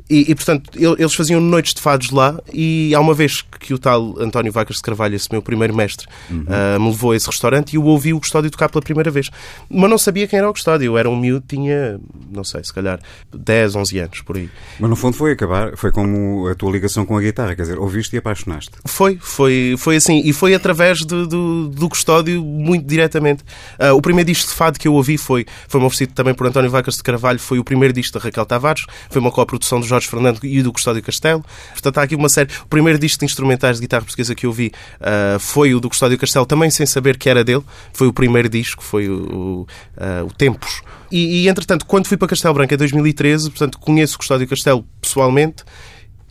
E, 0.10 0.32
e, 0.32 0.36
portanto, 0.36 0.72
eles 0.76 1.14
faziam 1.14 1.40
noites 1.40 1.74
de 1.74 1.82
fados 1.82 2.10
lá 2.10 2.40
e 2.52 2.96
há 2.96 3.00
uma 3.00 3.14
vez 3.14 3.44
que 3.60 3.76
o 3.76 3.78
tal 3.78 4.20
António 4.20 4.52
Vacas 4.52 4.78
de 4.78 4.82
Carvalho, 4.82 5.16
esse 5.16 5.32
meu 5.32 5.42
primeiro 5.42 5.76
mestre, 5.76 6.08
uhum. 6.32 6.46
uh, 6.48 6.80
me 6.80 6.90
levou 6.90 7.12
a 7.12 7.16
esse 7.16 7.28
restaurante 7.28 7.74
e 7.74 7.76
eu 7.76 7.84
ouvi 7.84 8.12
o 8.12 8.20
Custódio 8.20 8.50
tocar 8.50 8.70
pela 8.70 8.82
primeira 8.82 9.12
vez. 9.12 9.30
Mas 9.70 9.88
não 9.88 10.00
sabia 10.00 10.28
quem 10.28 10.40
era 10.40 10.50
o 10.50 10.54
Custódio. 10.54 10.88
Eu 10.88 10.98
era 10.98 11.08
um 11.08 11.16
miúdo, 11.16 11.46
tinha, 11.48 12.00
não 12.32 12.44
sei, 12.44 12.64
se 12.64 12.74
calhar 12.74 13.00
10, 13.32 13.76
11 13.76 14.00
anos, 14.00 14.22
por 14.22 14.38
aí. 14.38 14.50
Mas 14.80 14.90
no 14.90 14.96
fundo 14.96 15.16
foi 15.16 15.34
acabar, 15.34 15.78
foi 15.78 15.92
como 15.92 16.48
a 16.48 16.56
tua 16.56 16.72
ligação 16.72 17.06
com 17.06 17.16
a 17.16 17.22
guitarra, 17.22 17.56
quer 17.56 17.62
dizer, 17.62 17.78
ouviste 17.78 18.16
e 18.16 18.20
apaixonaste. 18.20 18.72
Foi, 18.86 19.20
foi, 19.22 19.76
foi 19.78 19.98
assim. 19.98 20.24
E 20.26 20.34
foi 20.34 20.56
através 20.56 21.00
de, 21.00 21.28
do, 21.28 21.68
do 21.68 21.88
Custódio 21.88 22.44
muito 22.44 22.88
diretamente. 22.88 23.44
Uh, 23.80 23.94
o 23.94 24.02
primeiro 24.02 24.28
disco 24.28 24.50
de 24.50 24.56
fado 24.56 24.80
que 24.80 24.88
eu 24.88 24.94
ouvi 24.96 25.20
foi, 25.20 25.46
foi 25.68 25.80
oferecido 25.82 26.14
também 26.14 26.34
por 26.34 26.48
António 26.48 26.72
Vacas 26.72 26.96
de 26.96 27.04
Carvalho, 27.04 27.40
foi 27.40 27.60
o 27.60 27.64
primeiro 27.64 27.94
disco 27.94 28.18
da 28.18 28.24
Raquel 28.24 28.46
Tavares, 28.46 28.86
foi 29.10 29.22
uma 29.22 29.32
coprodução 29.32 29.80
do 29.80 29.86
Jorge 29.86 29.99
Fernando 30.06 30.40
e 30.44 30.62
do 30.62 30.72
Custódio 30.72 31.02
Castelo. 31.02 31.44
Portanto, 31.72 31.98
há 31.98 32.04
aqui 32.04 32.16
uma 32.16 32.30
série. 32.30 32.50
O 32.64 32.68
primeiro 32.68 33.00
disco 33.00 33.20
de 33.20 33.26
instrumentais 33.26 33.78
de 33.78 33.82
guitarra 33.82 34.04
portuguesa 34.04 34.36
que 34.36 34.46
eu 34.46 34.52
vi 34.52 34.72
uh, 35.00 35.40
foi 35.40 35.74
o 35.74 35.80
do 35.80 35.90
Custódio 35.90 36.18
Castelo, 36.18 36.46
também 36.46 36.70
sem 36.70 36.86
saber 36.86 37.18
que 37.18 37.30
era 37.30 37.44
dele. 37.44 37.64
Foi 37.94 38.08
o 38.08 38.14
primeiro 38.14 38.50
disco, 38.50 38.84
foi 38.84 39.10
o, 39.10 39.14
o, 39.14 39.62
uh, 39.62 40.26
o 40.26 40.34
Tempos. 40.34 40.82
E, 41.12 41.44
e, 41.44 41.50
entretanto, 41.50 41.86
quando 41.86 42.08
fui 42.08 42.18
para 42.18 42.28
Castelo 42.28 42.54
Branco 42.54 42.74
em 42.74 42.78
2013, 42.78 43.50
portanto, 43.50 43.80
conheço 43.80 44.16
o 44.16 44.18
Custódio 44.20 44.48
Castelo 44.48 44.86
pessoalmente 45.02 45.64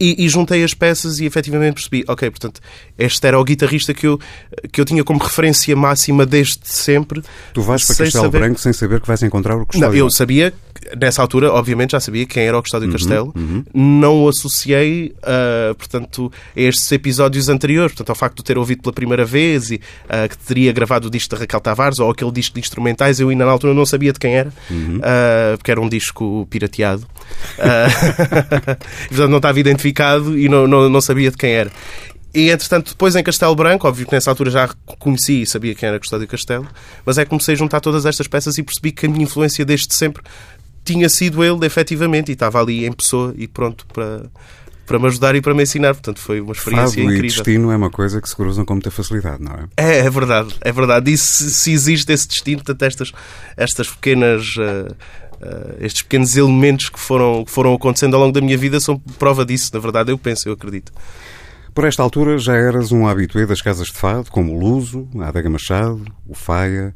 e, 0.01 0.25
e, 0.25 0.29
juntei 0.29 0.63
as 0.63 0.75
peças 0.75 1.21
e 1.21 1.25
efetivamente 1.25 1.75
percebi, 1.75 2.05
ok, 2.07 2.31
portanto, 2.31 2.61
este 2.97 3.27
era 3.27 3.39
o 3.39 3.45
guitarrista 3.45 3.93
que 3.93 4.07
eu, 4.07 4.19
que 4.71 4.81
eu 4.81 4.85
tinha 4.85 5.03
como 5.03 5.19
referência 5.19 5.75
máxima 5.75 6.25
desde 6.25 6.61
sempre. 6.65 7.23
Tu 7.53 7.63
vais 7.63 7.85
para 7.85 7.97
Castelo 7.97 8.25
saber... 8.25 8.39
Branco 8.39 8.61
sem 8.61 8.73
saber 8.73 9.01
que 9.01 9.09
vais 9.09 9.23
encontrar 9.23 9.57
o 9.57 9.67
Custódio? 9.67 9.89
Não, 9.89 9.97
eu 9.97 10.11
sabia, 10.11 10.53
nessa 11.01 11.21
altura, 11.21 11.53
obviamente, 11.53 11.93
já 11.93 12.01
sabia 12.01 12.27
quem 12.27 12.45
era 12.45 12.59
o 12.59 12.63
Custódio 12.63 12.87
uhum, 12.87 12.93
Castelo. 12.93 13.33
Uhum. 13.37 13.65
Não 13.75 14.23
o 14.23 14.29
associei, 14.29 15.15
uh, 15.19 15.75
portanto, 15.75 16.33
a 16.57 16.61
estes 16.61 16.91
episódios 16.93 17.49
anteriores, 17.49 17.93
portanto, 17.93 18.11
ao 18.11 18.17
facto 18.17 18.39
de 18.39 18.45
ter 18.45 18.59
ouvido 18.59 18.83
pela 18.83 18.93
primeira 18.93 19.25
vez 19.25 19.71
e 19.71 19.77
uh, 19.77 20.29
que 20.29 20.39
teria 20.39 20.73
gravado 20.73 21.09
o 21.09 21.11
disco 21.11 21.35
da 21.35 21.41
Raquel 21.41 21.61
Tavares 21.61 21.99
ou 21.99 22.11
aquele 22.11 22.31
disco 22.31 22.55
de 22.55 22.61
instrumentais, 22.61 23.21
eu 23.21 23.29
ainda 23.29 23.45
na 23.45 23.51
altura 23.51 23.75
não 23.75 23.85
sabia 23.85 24.13
de 24.13 24.19
quem 24.19 24.37
era, 24.37 24.53
uhum. 24.71 24.99
uh, 24.99 25.59
porque 25.59 25.71
era 25.71 25.81
um 25.81 25.89
disco 25.89 26.47
pirateado. 26.51 27.07
portanto, 29.09 29.29
não 29.29 29.37
estava 29.39 29.61
identificado 29.61 30.39
e 30.39 30.49
não, 30.49 30.67
não, 30.67 30.89
não 30.89 31.01
sabia 31.01 31.31
de 31.31 31.37
quem 31.37 31.53
era. 31.53 31.71
E, 32.35 32.51
entretanto, 32.51 32.91
depois 32.91 33.17
em 33.17 33.23
Castelo 33.23 33.55
Branco, 33.55 33.89
óbvio 33.89 34.07
que 34.07 34.13
nessa 34.13 34.31
altura 34.31 34.51
já 34.51 34.69
conheci 34.99 35.43
e 35.43 35.47
sabia 35.47 35.75
quem 35.75 35.89
era 35.89 35.99
Custódio 35.99 36.29
Castelo, 36.29 36.69
mas 37.05 37.17
é 37.17 37.25
que 37.25 37.31
comecei 37.31 37.55
a 37.55 37.57
juntar 37.57 37.81
todas 37.81 38.05
estas 38.05 38.27
peças 38.27 38.59
e 38.59 38.63
percebi 38.63 38.93
que 38.93 39.07
a 39.07 39.09
minha 39.09 39.25
influência 39.25 39.65
desde 39.65 39.93
sempre 39.95 40.23
tinha 40.85 41.09
sido 41.09 41.43
ele, 41.43 41.65
efetivamente, 41.67 42.31
e 42.31 42.33
estava 42.33 42.61
ali 42.61 42.87
em 42.87 42.93
pessoa 42.93 43.35
e 43.37 43.49
pronto 43.49 43.87
para, 43.87 44.23
para 44.87 44.99
me 44.99 45.07
ajudar 45.07 45.35
e 45.37 45.41
para 45.41 45.55
me 45.55 45.63
ensinar. 45.63 45.95
Portanto, 45.95 46.21
foi 46.21 46.41
uma 46.41 46.53
experiência 46.53 47.03
Fado 47.03 47.15
incrível. 47.15 47.25
e 47.25 47.29
destino 47.29 47.73
é 47.73 47.77
uma 47.77 47.91
coisa 47.91 48.21
que 48.21 48.29
se 48.29 48.37
cruzam 48.37 48.65
com 48.65 48.75
muita 48.75 48.91
facilidade, 48.91 49.43
não 49.43 49.53
é? 49.53 49.67
É, 49.77 49.99
é 49.99 50.11
verdade, 50.11 50.55
é 50.61 50.71
verdade. 50.71 51.11
E 51.11 51.17
se, 51.17 51.51
se 51.51 51.73
existe 51.73 52.13
esse 52.13 52.29
destino, 52.29 52.59
portanto, 52.59 52.83
estas, 52.83 53.13
estas 53.57 53.89
pequenas. 53.89 54.45
Uh, 54.57 54.89
Uh, 54.89 55.28
estes 55.81 56.03
pequenos 56.03 56.37
elementos 56.37 56.89
que 56.89 56.99
foram, 56.99 57.45
que 57.45 57.51
foram 57.51 57.75
acontecendo 57.75 58.15
ao 58.15 58.21
longo 58.21 58.33
da 58.33 58.41
minha 58.41 58.59
vida 58.59 58.81
são 58.81 58.99
prova 59.19 59.45
disso, 59.45 59.71
na 59.73 59.81
verdade, 59.81 60.11
eu 60.11 60.19
penso, 60.19 60.49
eu 60.49 60.53
acredito. 60.53 60.93
Por 61.75 61.85
esta 61.85 62.03
altura 62.03 62.39
já 62.39 62.55
eras 62.55 62.91
um 62.91 63.07
habitué 63.07 63.47
das 63.47 63.63
casas 63.63 63.87
de 63.87 63.93
fado, 63.93 64.31
como 64.31 64.53
o 64.53 64.59
Luso, 64.59 65.09
a 65.21 65.29
Adega 65.29 65.49
Machado, 65.49 66.05
o 66.27 66.35
Faia, 66.35 66.93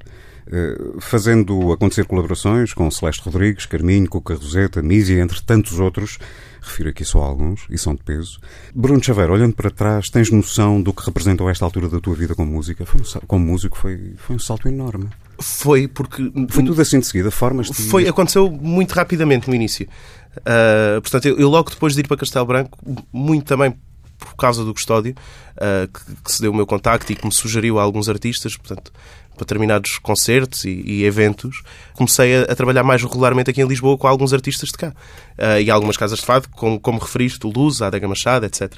uh, 0.48 1.00
fazendo 1.00 1.70
acontecer 1.72 2.04
colaborações 2.04 2.74
com 2.74 2.90
Celeste 2.90 3.22
Rodrigues, 3.22 3.64
Carminho, 3.64 4.08
Cuca 4.08 4.34
Roseta, 4.34 4.82
Mísia, 4.82 5.22
entre 5.22 5.40
tantos 5.40 5.78
outros. 5.78 6.18
Refiro 6.62 6.90
aqui 6.90 7.04
só 7.04 7.18
alguns, 7.18 7.66
e 7.68 7.76
são 7.76 7.92
de 7.92 8.02
peso. 8.04 8.38
Bruno 8.72 9.02
Chaveiro, 9.02 9.32
olhando 9.32 9.52
para 9.52 9.68
trás, 9.68 10.08
tens 10.08 10.30
noção 10.30 10.80
do 10.80 10.92
que 10.92 11.04
representou 11.04 11.50
esta 11.50 11.64
altura 11.64 11.88
da 11.88 12.00
tua 12.00 12.14
vida 12.14 12.36
como 12.36 12.52
música? 12.52 12.86
Foi 12.86 13.00
um, 13.00 13.26
como 13.26 13.44
músico 13.44 13.76
foi, 13.76 14.14
foi 14.16 14.36
um 14.36 14.38
salto 14.38 14.68
enorme. 14.68 15.08
Foi 15.40 15.88
porque. 15.88 16.22
Foi 16.48 16.64
tudo 16.64 16.80
assim 16.80 17.00
de 17.00 17.06
seguida, 17.06 17.32
formas 17.32 17.66
de. 17.66 17.74
Foi, 17.74 18.06
aconteceu 18.06 18.48
muito 18.48 18.92
rapidamente 18.92 19.48
no 19.48 19.56
início. 19.56 19.88
Uh, 20.36 21.00
portanto, 21.02 21.26
eu, 21.26 21.36
eu, 21.36 21.48
logo 21.48 21.68
depois 21.68 21.94
de 21.94 22.00
ir 22.00 22.06
para 22.06 22.16
Castelo 22.16 22.46
Branco, 22.46 22.78
muito 23.12 23.44
também 23.44 23.74
por 24.18 24.36
causa 24.36 24.64
do 24.64 24.72
Custódio, 24.72 25.14
uh, 25.56 25.88
que, 25.88 26.22
que, 26.22 26.32
se 26.32 26.40
deu 26.40 26.52
o 26.52 26.54
meu 26.54 26.66
contacto 26.66 27.10
e 27.12 27.16
que 27.16 27.26
me 27.26 27.32
sugeriu 27.32 27.80
a 27.80 27.82
alguns 27.82 28.08
artistas, 28.08 28.56
portanto, 28.56 28.92
para 29.34 29.44
determinados 29.44 29.98
concertos 29.98 30.64
e, 30.64 30.82
e 30.84 31.04
eventos, 31.04 31.62
comecei 31.94 32.36
a, 32.36 32.42
a, 32.42 32.54
trabalhar 32.54 32.82
mais 32.82 33.02
regularmente 33.02 33.50
aqui 33.50 33.62
em 33.62 33.66
Lisboa 33.66 33.96
com 33.96 34.06
alguns 34.06 34.32
artistas 34.32 34.70
de 34.70 34.76
cá. 34.76 34.92
Uh, 35.38 35.60
e 35.60 35.70
algumas 35.70 35.96
casas 35.96 36.18
de 36.18 36.26
fado, 36.26 36.48
como, 36.50 36.78
como 36.78 36.98
referiste, 36.98 37.46
o 37.46 37.50
Luz, 37.50 37.80
a 37.80 37.86
Adega 37.86 38.06
Machado, 38.06 38.46
etc. 38.46 38.72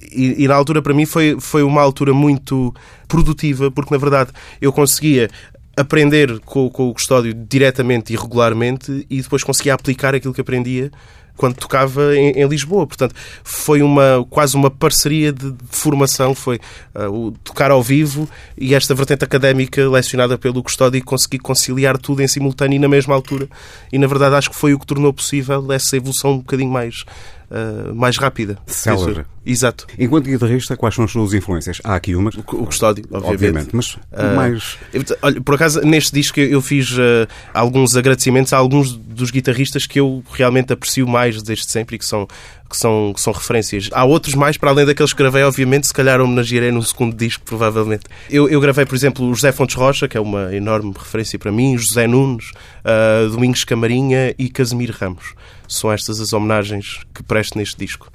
E, 0.00 0.44
e, 0.44 0.48
na 0.48 0.54
altura, 0.54 0.80
para 0.80 0.94
mim, 0.94 1.06
foi, 1.06 1.36
foi 1.40 1.62
uma 1.62 1.82
altura 1.82 2.14
muito 2.14 2.74
produtiva, 3.08 3.70
porque, 3.70 3.92
na 3.92 3.98
verdade, 3.98 4.30
eu 4.60 4.72
conseguia 4.72 5.28
aprender 5.76 6.40
com, 6.40 6.70
com 6.70 6.88
o 6.88 6.94
custódio 6.94 7.34
diretamente 7.34 8.12
e 8.12 8.16
regularmente 8.16 9.06
e 9.10 9.20
depois 9.20 9.44
conseguia 9.44 9.74
aplicar 9.74 10.14
aquilo 10.14 10.32
que 10.32 10.40
aprendia 10.40 10.90
quando 11.36 11.56
tocava 11.56 12.16
em, 12.16 12.30
em, 12.30 12.46
Lisboa. 12.46 12.86
Portanto, 12.86 13.14
foi 13.44 13.82
uma, 13.82 14.26
quase 14.30 14.56
uma 14.56 14.70
parceria 14.70 15.32
de, 15.32 15.52
de 15.52 15.64
formação, 15.68 16.34
foi 16.34 16.58
uh, 16.94 17.10
o 17.10 17.30
tocar 17.44 17.70
ao 17.70 17.82
vivo 17.82 18.28
e 18.56 18.74
esta 18.74 18.94
vertente 18.94 19.24
académica 19.24 19.88
lecionada 19.88 20.38
pelo 20.38 20.62
Custódio 20.62 20.98
e 20.98 21.02
conseguir 21.02 21.38
conciliar 21.38 21.98
tudo 21.98 22.22
em 22.22 22.28
simultâneo 22.28 22.76
e 22.76 22.78
na 22.78 22.88
mesma 22.88 23.14
altura. 23.14 23.48
E, 23.92 23.98
na 23.98 24.06
verdade, 24.06 24.34
acho 24.34 24.50
que 24.50 24.56
foi 24.56 24.74
o 24.74 24.78
que 24.78 24.86
tornou 24.86 25.12
possível 25.12 25.72
essa 25.72 25.96
evolução 25.96 26.32
um 26.32 26.38
bocadinho 26.38 26.70
mais 26.70 27.04
uh, 27.50 27.94
mais 27.94 28.16
rápida. 28.16 28.58
Célere. 28.66 29.24
Exato. 29.44 29.86
Enquanto 29.96 30.26
guitarrista, 30.26 30.76
quais 30.76 30.94
são 30.94 31.04
as 31.04 31.12
suas 31.12 31.32
influências? 31.32 31.80
Há 31.84 31.94
aqui 31.94 32.16
umas. 32.16 32.34
O, 32.34 32.42
Custódio, 32.42 33.04
obviamente. 33.10 33.34
obviamente 33.34 33.68
mas 33.72 33.94
uh, 33.94 34.34
mais. 34.34 34.78
Olha, 35.22 35.40
por 35.40 35.54
acaso, 35.54 35.80
neste 35.82 36.12
disco 36.12 36.40
eu 36.40 36.60
fiz 36.60 36.92
uh, 36.92 37.28
alguns 37.54 37.96
agradecimentos 37.96 38.52
a 38.52 38.56
alguns 38.56 38.96
dos 38.96 39.30
guitarristas 39.30 39.86
que 39.86 40.00
eu 40.00 40.24
realmente 40.32 40.72
aprecio 40.72 41.06
mais 41.06 41.40
desde 41.42 41.70
sempre 41.70 41.96
e 41.96 41.98
que 41.98 42.04
são 42.04 42.26
que 42.68 42.76
são, 42.76 43.12
que 43.14 43.20
são 43.20 43.32
referências. 43.32 43.88
Há 43.92 44.04
outros 44.04 44.34
mais, 44.34 44.56
para 44.56 44.70
além 44.70 44.84
daqueles 44.84 45.12
que 45.12 45.18
gravei, 45.18 45.42
obviamente, 45.42 45.86
se 45.86 45.94
calhar 45.94 46.20
homenagearei 46.20 46.70
no 46.70 46.82
segundo 46.82 47.16
disco, 47.16 47.44
provavelmente. 47.44 48.04
Eu, 48.28 48.48
eu 48.48 48.60
gravei, 48.60 48.84
por 48.84 48.94
exemplo, 48.94 49.24
o 49.24 49.34
José 49.34 49.52
Fontes 49.52 49.76
Rocha, 49.76 50.08
que 50.08 50.16
é 50.16 50.20
uma 50.20 50.54
enorme 50.54 50.92
referência 50.96 51.38
para 51.38 51.52
mim, 51.52 51.78
José 51.78 52.06
Nunes, 52.06 52.50
uh, 52.84 53.30
Domingos 53.30 53.64
Camarinha 53.64 54.34
e 54.38 54.48
Casimiro 54.48 54.92
Ramos. 54.98 55.34
São 55.68 55.92
estas 55.92 56.20
as 56.20 56.32
homenagens 56.32 57.00
que 57.14 57.22
presto 57.22 57.58
neste 57.58 57.76
disco. 57.76 58.10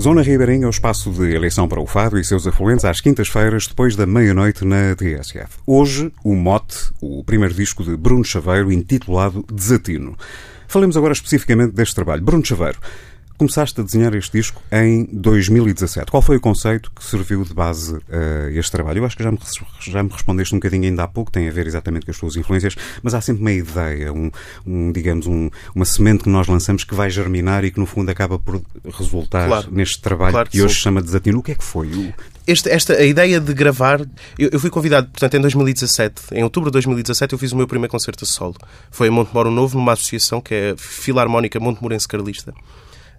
Zona 0.00 0.22
Ribeirinha 0.22 0.64
é 0.64 0.66
o 0.66 0.70
espaço 0.70 1.10
de 1.10 1.34
eleição 1.34 1.68
para 1.68 1.78
o 1.78 1.86
Fado 1.86 2.18
e 2.18 2.24
seus 2.24 2.46
afluentes 2.46 2.86
às 2.86 3.02
quintas-feiras, 3.02 3.66
depois 3.66 3.94
da 3.94 4.06
meia-noite 4.06 4.64
na 4.64 4.96
TSF. 4.96 5.58
Hoje, 5.66 6.10
o 6.24 6.34
Mote, 6.34 6.90
o 7.02 7.22
primeiro 7.22 7.52
disco 7.52 7.84
de 7.84 7.94
Bruno 7.98 8.24
Chaveiro, 8.24 8.72
intitulado 8.72 9.44
Desatino. 9.52 10.16
Falemos 10.66 10.96
agora 10.96 11.12
especificamente 11.12 11.74
deste 11.74 11.94
trabalho. 11.94 12.22
Bruno 12.22 12.42
Chaveiro, 12.42 12.78
começaste 13.40 13.80
a 13.80 13.82
desenhar 13.82 14.14
este 14.14 14.36
disco 14.36 14.62
em 14.70 15.08
2017. 15.12 16.10
Qual 16.10 16.20
foi 16.22 16.36
o 16.36 16.40
conceito 16.40 16.92
que 16.94 17.02
serviu 17.02 17.42
de 17.42 17.54
base 17.54 17.96
a 18.12 18.50
este 18.50 18.70
trabalho? 18.70 18.98
Eu 18.98 19.06
acho 19.06 19.16
que 19.16 19.22
já 19.22 19.32
me, 19.32 19.38
já 19.80 20.02
me 20.02 20.10
respondeste 20.10 20.54
um 20.54 20.58
bocadinho 20.58 20.84
ainda 20.84 21.04
há 21.04 21.08
pouco, 21.08 21.30
tem 21.32 21.48
a 21.48 21.50
ver 21.50 21.66
exatamente 21.66 22.04
com 22.04 22.10
as 22.12 22.18
tuas 22.18 22.36
influências, 22.36 22.76
mas 23.02 23.14
há 23.14 23.20
sempre 23.22 23.40
uma 23.40 23.50
ideia, 23.52 24.12
um, 24.12 24.30
um 24.66 24.92
digamos, 24.92 25.26
um, 25.26 25.48
uma 25.74 25.86
semente 25.86 26.24
que 26.24 26.28
nós 26.28 26.46
lançamos 26.48 26.84
que 26.84 26.94
vai 26.94 27.08
germinar 27.08 27.64
e 27.64 27.70
que 27.70 27.80
no 27.80 27.86
fundo 27.86 28.10
acaba 28.10 28.38
por 28.38 28.60
resultar 28.84 29.46
Claro. 29.48 29.68
neste 29.70 30.02
trabalho 30.02 30.32
Claro 30.32 30.50
que 30.50 30.58
que 30.58 30.62
hoje 30.62 30.74
se 30.74 30.80
chama 30.80 31.00
Desatino. 31.00 31.38
O 31.38 31.42
que 31.42 31.52
é 31.52 31.54
que 31.54 31.64
foi? 31.64 31.86
O- 31.88 32.12
Este- 32.46 32.68
esta, 32.68 32.92
a 32.92 33.04
ideia 33.04 33.40
de 33.40 33.54
gravar, 33.54 34.00
eu, 34.38 34.50
eu 34.52 34.60
fui 34.60 34.68
convidado, 34.68 35.08
portanto, 35.08 35.34
em 35.36 35.40
2017, 35.40 36.22
em 36.32 36.42
outubro 36.44 36.68
de 36.68 36.74
2017, 36.74 37.32
eu 37.32 37.38
fiz 37.38 37.52
o 37.52 37.56
meu 37.56 37.66
primeiro 37.66 37.90
concerto 37.90 38.24
a 38.24 38.26
solo. 38.26 38.56
Foi 38.90 39.08
em 39.08 39.10
Montemoro 39.10 39.50
Novo, 39.50 39.78
numa 39.78 39.92
associação 39.92 40.40
que 40.42 40.52
é 40.54 40.74
Filarmónica 40.76 41.58
Montemorense 41.58 42.06
Carlista. 42.06 42.52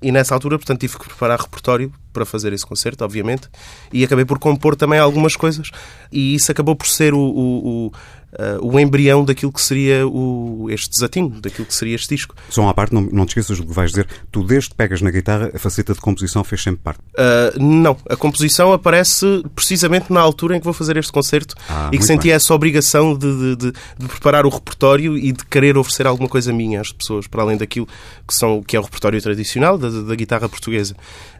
E 0.01 0.11
nessa 0.11 0.33
altura, 0.33 0.57
portanto, 0.57 0.79
tive 0.79 0.97
que 0.97 1.05
preparar 1.05 1.39
repertório 1.39 1.93
para 2.11 2.25
fazer 2.25 2.51
esse 2.53 2.65
concerto, 2.65 3.05
obviamente, 3.05 3.47
e 3.93 4.03
acabei 4.03 4.25
por 4.25 4.39
compor 4.39 4.75
também 4.75 4.99
algumas 4.99 5.35
coisas, 5.35 5.69
e 6.11 6.33
isso 6.33 6.51
acabou 6.51 6.75
por 6.75 6.87
ser 6.87 7.13
o, 7.13 7.19
o, 7.19 7.93
o, 8.31 8.41
ah, 8.41 8.57
o 8.61 8.79
embrião 8.79 9.23
daquilo 9.25 9.51
que 9.51 9.61
seria 9.61 10.07
o, 10.07 10.67
este 10.69 10.89
desatino, 10.89 11.29
daquilo 11.41 11.65
que 11.65 11.73
seria 11.73 11.95
este 11.95 12.15
disco. 12.15 12.35
Só 12.49 12.61
uma 12.61 12.73
parte, 12.73 12.93
não, 12.93 13.01
não 13.01 13.25
te 13.25 13.29
esqueças 13.29 13.57
do 13.59 13.65
que 13.65 13.73
vais 13.73 13.91
dizer. 13.91 14.07
Tu, 14.31 14.43
desde 14.43 14.69
que 14.69 14.75
pegas 14.75 15.01
na 15.01 15.11
guitarra, 15.11 15.51
a 15.53 15.59
faceta 15.59 15.93
de 15.93 15.99
composição 15.99 16.43
fez 16.43 16.61
sempre 16.63 16.81
parte. 16.83 16.99
Uh, 17.17 17.61
não, 17.61 17.97
a 18.09 18.15
composição 18.15 18.71
aparece 18.73 19.25
precisamente 19.55 20.11
na 20.11 20.19
altura 20.21 20.55
em 20.55 20.59
que 20.59 20.65
vou 20.65 20.73
fazer 20.73 20.97
este 20.97 21.11
concerto 21.11 21.55
Ah, 21.69 21.89
e 21.91 21.97
que 21.97 22.05
senti 22.05 22.23
bem. 22.27 22.31
essa 22.33 22.53
obrigação 22.53 23.17
de, 23.17 23.31
de- 23.37 23.55
de- 23.55 23.71
de 23.71 24.07
preparar 24.07 24.45
o 24.45 24.49
repertório 24.49 25.17
e 25.17 25.31
de 25.31 25.45
querer 25.45 25.77
oferecer 25.77 26.07
alguma 26.07 26.29
coisa 26.29 26.51
minha 26.53 26.81
às 26.81 26.91
pessoas, 26.91 27.27
para 27.27 27.41
além 27.43 27.57
daquilo 27.57 27.87
que, 28.27 28.33
são, 28.33 28.61
que 28.63 28.75
é 28.75 28.79
o 28.79 28.83
repertório 28.83 29.21
tradicional 29.21 29.77
da, 29.77 29.89
da 29.89 30.15
guitarra 30.15 30.47
portuguesa. 30.49 30.95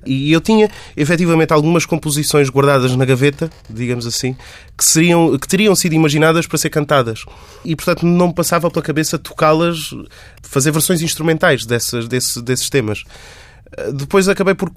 E 0.06 0.32
eu 0.32 0.42
tinha, 0.42 0.70
efetivamente, 0.98 1.54
algumas 1.54 1.86
composições 1.86 2.50
guardadas 2.50 2.96
na 2.96 3.06
gaveta, 3.06 3.50
digamos 3.70 4.06
assim, 4.08 4.36
que, 4.78 4.84
seriam, 4.86 5.38
que 5.38 5.48
teriam 5.48 5.76
sido 5.76 5.94
imaginadas 5.94 6.48
para 6.48 6.58
ser 6.58 6.70
cantadas. 6.70 7.24
E, 7.64 7.76
portanto, 7.76 8.06
não 8.06 8.32
passava 8.32 8.70
pela 8.72 8.84
cabeça 8.84 9.18
tocá-las, 9.20 9.92
fazer 10.42 10.72
versões 10.72 11.02
instrumentais 11.02 11.66
dessas, 11.66 12.08
desse- 12.08 12.42
desses 12.42 12.70
temas. 12.70 13.04
Depois 13.94 14.28
acabei 14.28 14.54
por 14.54 14.70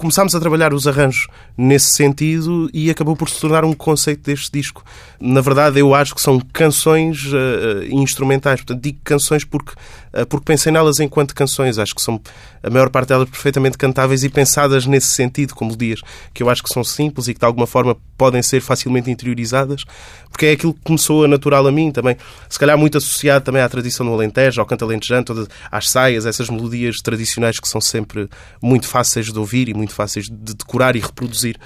começámos 0.00 0.34
a 0.34 0.40
trabalhar 0.40 0.72
os 0.72 0.88
arranjos 0.88 1.28
nesse 1.58 1.92
sentido 1.94 2.70
e 2.72 2.90
acabou 2.90 3.14
por 3.14 3.28
se 3.28 3.38
tornar 3.38 3.66
um 3.66 3.74
conceito 3.74 4.22
deste 4.22 4.50
disco. 4.50 4.82
Na 5.20 5.42
verdade, 5.42 5.78
eu 5.78 5.94
acho 5.94 6.14
que 6.14 6.22
são 6.22 6.40
canções 6.40 7.30
eh, 7.30 7.86
instrumentais. 7.90 8.60
Portanto, 8.60 8.82
digo 8.82 8.98
canções 9.04 9.44
porque, 9.44 9.72
eh, 10.14 10.24
porque 10.24 10.46
pensei 10.46 10.72
nelas 10.72 11.00
enquanto 11.00 11.34
canções. 11.34 11.78
Acho 11.78 11.94
que 11.94 12.00
são 12.00 12.18
a 12.62 12.70
maior 12.70 12.88
parte 12.88 13.08
delas 13.08 13.28
perfeitamente 13.28 13.76
cantáveis 13.76 14.24
e 14.24 14.30
pensadas 14.30 14.86
nesse 14.86 15.08
sentido, 15.08 15.54
com 15.54 15.66
melodias 15.66 16.00
que 16.32 16.42
eu 16.42 16.48
acho 16.48 16.62
que 16.62 16.72
são 16.72 16.82
simples 16.82 17.28
e 17.28 17.34
que 17.34 17.40
de 17.40 17.46
alguma 17.46 17.66
forma 17.66 17.94
podem 18.16 18.42
ser 18.42 18.60
facilmente 18.60 19.10
interiorizadas, 19.10 19.84
porque 20.30 20.46
é 20.46 20.52
aquilo 20.52 20.74
que 20.74 20.80
começou 20.82 21.24
a 21.24 21.28
natural 21.28 21.66
a 21.66 21.72
mim 21.72 21.90
também. 21.90 22.16
Se 22.48 22.58
calhar 22.58 22.76
muito 22.76 22.98
associado 22.98 23.44
também 23.44 23.62
à 23.62 23.68
tradição 23.68 24.04
do 24.04 24.12
Alentejo, 24.12 24.60
ao 24.60 24.66
canto 24.66 24.84
alentejano, 24.84 25.46
às 25.70 25.88
saias, 25.88 26.26
essas 26.26 26.48
melodias 26.48 26.96
tradicionais 27.02 27.58
que 27.58 27.68
são 27.68 27.80
sempre 27.80 28.28
muito 28.62 28.86
fáceis 28.86 29.32
de 29.32 29.38
ouvir 29.38 29.68
e 29.68 29.74
muito 29.74 29.89
fáceis 29.92 30.26
de 30.26 30.54
decorar 30.54 30.96
e 30.96 31.00
reproduzir. 31.00 31.56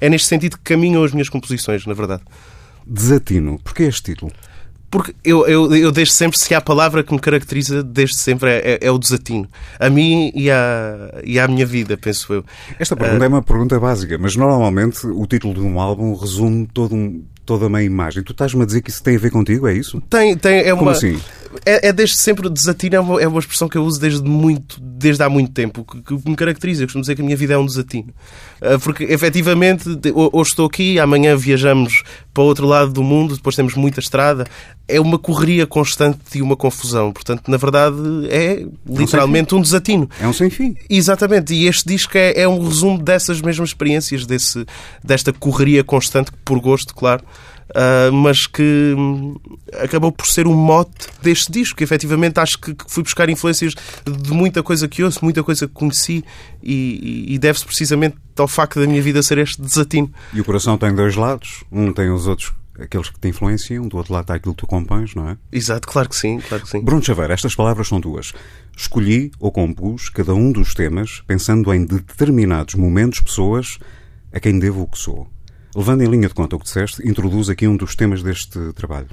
É 0.00 0.08
neste 0.08 0.28
sentido 0.28 0.56
que 0.56 0.64
caminham 0.64 1.02
as 1.04 1.12
minhas 1.12 1.28
composições, 1.28 1.86
na 1.86 1.94
verdade. 1.94 2.22
Desatino. 2.86 3.58
Porquê 3.62 3.84
este 3.84 4.02
título? 4.12 4.32
Porque 4.90 5.14
eu, 5.24 5.46
eu, 5.46 5.74
eu 5.74 5.90
desde 5.90 6.12
sempre, 6.12 6.38
se 6.38 6.54
há 6.54 6.60
palavra 6.60 7.02
que 7.02 7.14
me 7.14 7.18
caracteriza, 7.18 7.82
desde 7.82 8.16
sempre 8.18 8.50
é, 8.50 8.72
é- 8.74 8.78
é 8.82 8.90
o 8.90 8.98
desatino. 8.98 9.48
A 9.80 9.88
mim 9.88 10.30
e 10.34 10.50
à, 10.50 11.20
e 11.24 11.38
à 11.40 11.48
minha 11.48 11.64
vida, 11.64 11.96
penso 11.96 12.30
eu. 12.32 12.44
Esta 12.78 12.94
pergunta 12.94 13.24
é 13.24 13.28
uma 13.28 13.40
pergunta 13.42 13.80
básica, 13.80 14.18
mas 14.18 14.36
normalmente 14.36 15.06
o 15.06 15.26
título 15.26 15.54
de 15.54 15.60
um 15.60 15.80
álbum 15.80 16.14
resume 16.14 16.66
todo 16.66 16.94
um- 16.94 17.24
toda 17.46 17.68
uma 17.68 17.82
imagem. 17.82 18.22
Tu 18.22 18.32
estás-me 18.32 18.62
a 18.62 18.66
dizer 18.66 18.82
que 18.82 18.90
isso 18.90 19.02
tem 19.02 19.16
a 19.16 19.18
ver 19.18 19.30
contigo, 19.30 19.66
é 19.66 19.72
isso? 19.72 19.98
Tem, 20.10 20.36
tem, 20.36 20.58
é 20.58 20.70
Como 20.72 20.82
uma, 20.82 20.92
assim? 20.92 21.18
É, 21.64 21.88
é 21.88 21.92
desde 21.92 22.16
sempre, 22.16 22.48
desatino 22.48 22.96
é 22.96 23.00
uma, 23.00 23.22
é 23.22 23.28
uma 23.28 23.38
expressão 23.38 23.68
que 23.68 23.76
eu 23.76 23.84
uso 23.84 24.00
desde, 24.00 24.22
muito, 24.22 24.80
desde 24.80 25.22
há 25.22 25.28
muito 25.28 25.52
tempo, 25.52 25.84
que, 25.84 26.02
que 26.02 26.28
me 26.28 26.36
caracteriza. 26.36 26.82
Eu 26.82 26.86
costumo 26.86 27.02
dizer 27.02 27.14
que 27.14 27.22
a 27.22 27.24
minha 27.24 27.36
vida 27.36 27.54
é 27.54 27.58
um 27.58 27.66
desatino. 27.66 28.12
Ah, 28.60 28.78
Porque, 28.78 29.04
efetivamente, 29.04 29.84
hoje 30.14 30.50
estou 30.50 30.66
aqui, 30.66 30.98
amanhã 30.98 31.36
viajamos 31.36 32.02
para 32.32 32.42
o 32.42 32.46
outro 32.46 32.66
lado 32.66 32.92
do 32.92 33.02
mundo, 33.02 33.36
depois 33.36 33.54
temos 33.54 33.74
muita 33.74 34.00
estrada. 34.00 34.46
É 34.88 35.00
uma 35.00 35.18
correria 35.18 35.66
constante 35.66 36.18
e 36.34 36.42
uma 36.42 36.56
confusão. 36.56 37.12
Portanto, 37.12 37.50
na 37.50 37.56
verdade, 37.56 37.96
é 38.30 38.64
literalmente 38.86 39.54
um 39.54 39.60
desatino. 39.60 40.08
É 40.20 40.26
um 40.26 40.32
sem 40.32 40.48
fim. 40.48 40.74
Exatamente, 40.88 41.54
e 41.54 41.66
este 41.66 41.86
disco 41.86 42.16
é, 42.16 42.40
é 42.40 42.48
um 42.48 42.62
resumo 42.66 42.98
dessas 42.98 43.40
mesmas 43.40 43.70
experiências, 43.70 44.26
desse, 44.26 44.64
desta 45.04 45.32
correria 45.32 45.84
constante, 45.84 46.30
por 46.44 46.58
gosto, 46.60 46.94
claro, 46.94 47.22
ah, 47.74 48.10
mas 48.12 48.46
que 48.46 48.94
hum, 48.96 49.36
acabou 49.80 50.12
por 50.12 50.26
ser 50.26 50.46
um 50.46 50.54
mote 50.54 51.08
deste 51.22 51.50
disco. 51.50 51.76
que 51.76 51.84
Efetivamente, 51.84 52.38
acho 52.38 52.58
que, 52.58 52.74
que 52.74 52.84
fui 52.86 53.02
buscar 53.02 53.28
influências 53.28 53.74
de 54.04 54.32
muita 54.32 54.62
coisa 54.62 54.86
que 54.86 55.02
ouço, 55.02 55.20
muita 55.22 55.42
coisa 55.42 55.66
que 55.66 55.72
conheci, 55.72 56.24
e, 56.62 57.34
e- 57.34 57.38
deve-se 57.38 57.64
precisamente 57.64 58.16
ao 58.36 58.48
facto 58.48 58.80
da 58.80 58.86
minha 58.86 59.02
vida 59.02 59.22
ser 59.22 59.38
este 59.38 59.60
desatino. 59.60 60.12
E 60.32 60.40
o 60.40 60.44
coração 60.44 60.78
tem 60.78 60.94
dois 60.94 61.16
lados. 61.16 61.64
Um 61.70 61.92
tem 61.92 62.10
os 62.10 62.26
outros, 62.26 62.52
aqueles 62.78 63.10
que 63.10 63.18
te 63.18 63.28
influenciam, 63.28 63.86
do 63.88 63.96
outro 63.96 64.12
lado 64.12 64.22
está 64.22 64.34
aquilo 64.34 64.54
que 64.54 64.60
tu 64.60 64.66
compões, 64.66 65.14
não 65.14 65.28
é? 65.28 65.36
Exato, 65.50 65.88
claro 65.88 66.08
que 66.08 66.16
sim, 66.16 66.40
claro 66.40 66.64
que 66.64 66.70
sim. 66.70 66.80
Bruno 66.80 67.02
Chaveiro, 67.02 67.32
estas 67.32 67.54
palavras 67.54 67.88
são 67.88 68.00
tuas. 68.00 68.32
Escolhi 68.76 69.30
ou 69.38 69.52
compus 69.52 70.08
cada 70.08 70.34
um 70.34 70.50
dos 70.50 70.72
temas 70.74 71.22
pensando 71.26 71.72
em 71.74 71.84
determinados 71.84 72.74
momentos, 72.74 73.20
pessoas 73.20 73.78
a 74.32 74.40
quem 74.40 74.58
devo 74.58 74.82
o 74.82 74.86
que 74.86 74.98
sou. 74.98 75.28
Levando 75.74 76.02
em 76.02 76.06
linha 76.06 76.28
de 76.28 76.34
conta 76.34 76.56
o 76.56 76.58
que 76.58 76.64
disseste, 76.64 77.06
introduz 77.06 77.48
aqui 77.50 77.66
um 77.66 77.76
dos 77.76 77.94
temas 77.94 78.22
deste 78.22 78.58
trabalho, 78.74 79.08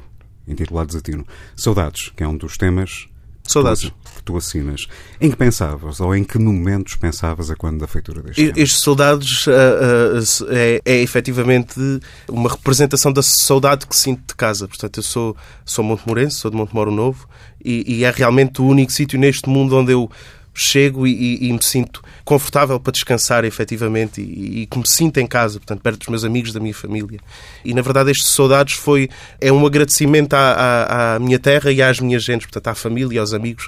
intitulado 0.48 0.88
Desatino. 0.88 1.26
Saudades, 1.56 2.12
que 2.16 2.24
é 2.24 2.28
um 2.28 2.38
dos 2.38 2.58
temas 2.58 3.09
Saudades. 3.52 3.82
que 4.16 4.24
tu- 4.24 4.38
assinas. 4.38 4.88
Em 5.20 5.30
que 5.32 5.36
pensavas, 5.36 6.00
ou 6.00 6.16
em 6.16 6.24
que 6.24 6.38
momentos 6.38 6.96
pensavas 6.96 7.50
a 7.50 7.56
quando 7.56 7.80
da 7.80 7.88
feitura 7.88 8.22
deste? 8.22 8.42
Estes 8.56 8.82
soldados 8.82 9.46
ah, 9.48 9.52
ah, 9.52 10.54
é, 10.56 10.82
é 10.86 11.02
efetivamente 11.02 11.74
uma 12.30 12.50
representação 12.50 13.12
da 13.12 13.22
saudade 13.24 13.88
que 13.88 13.96
sinto 13.96 14.22
de 14.28 14.36
casa. 14.36 14.68
Portanto, 14.68 14.98
eu 15.00 15.04
sou, 15.04 15.36
sou 15.66 15.84
montemorense, 15.84 16.36
sou 16.38 16.52
de 16.52 16.58
Montemoro 16.58 16.92
Novo 16.92 17.28
e, 17.64 17.96
e 18.00 18.04
é 18.04 18.12
realmente 18.12 18.62
o 18.62 18.66
único 18.66 18.92
sítio 18.92 19.20
neste 19.20 19.50
mundo 19.50 19.76
onde 19.76 19.92
eu 19.94 20.10
chego 20.54 21.08
e, 21.08 21.12
e- 21.12 21.48
e 21.50 21.54
me 21.54 21.64
sinto 21.64 22.02
confortável 22.26 22.80
para 22.80 22.92
descansar 22.92 23.44
efetivamente 23.46 24.22
e, 24.22 24.62
e 24.62 24.66
que 24.66 24.78
me 24.78 24.88
sinto 24.88 25.18
em 25.20 25.28
casa, 25.28 25.60
portanto, 25.60 25.82
perto 25.82 26.00
dos 26.00 26.08
meus 26.10 26.24
amigos, 26.24 26.52
da 26.54 26.60
minha 26.60 26.74
família. 26.74 27.20
E 27.66 27.74
na 27.74 27.82
verdade 27.82 28.12
estes 28.12 28.28
saudades 28.30 28.76
foi 28.76 29.10
é 29.42 29.52
um 29.52 29.66
agradecimento 29.66 30.34
à, 30.34 30.52
à, 30.52 31.16
à 31.16 31.20
minha 31.20 31.40
terra 31.40 31.72
e 31.72 31.82
às 31.82 32.00
minhas 32.00 32.24
gentes, 32.24 32.46
portanto, 32.48 32.68
à 32.68 32.76
família 32.76 33.16
e 33.16 33.20
aos 33.20 33.34
amigos, 33.34 33.68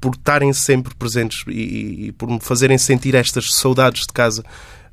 por 0.00 0.14
estarem 0.14 0.52
sempre 0.52 0.94
presentes 0.94 1.44
e, 1.46 2.06
e 2.06 2.12
por 2.12 2.28
me 2.28 2.40
fazerem 2.40 2.78
sentir 2.78 3.14
estas 3.14 3.52
saudades 3.54 4.02
de 4.06 4.12
casa 4.12 4.42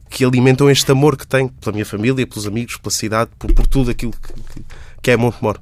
que 0.09 0.23
alimentam 0.23 0.69
este 0.69 0.89
amor 0.91 1.17
que 1.17 1.27
tenho 1.27 1.49
pela 1.49 1.73
minha 1.73 1.85
família, 1.85 2.25
pelos 2.27 2.45
amigos, 2.47 2.77
pela 2.77 2.91
cidade, 2.91 3.29
por, 3.37 3.53
por 3.53 3.65
tudo 3.67 3.91
aquilo 3.91 4.11
que, 4.13 4.33
que- 4.33 4.65
que 5.01 5.11
é 5.11 5.17
Montemor. 5.17 5.59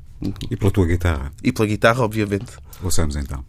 E 0.49 0.55
pela 0.55 0.71
tua 0.71 0.85
guitarra. 0.85 1.31
E 1.43 1.51
pela 1.51 1.67
guitarra, 1.67 2.03
obviamente. 2.03 2.51
Ouçamos 2.81 3.15
então. 3.15 3.43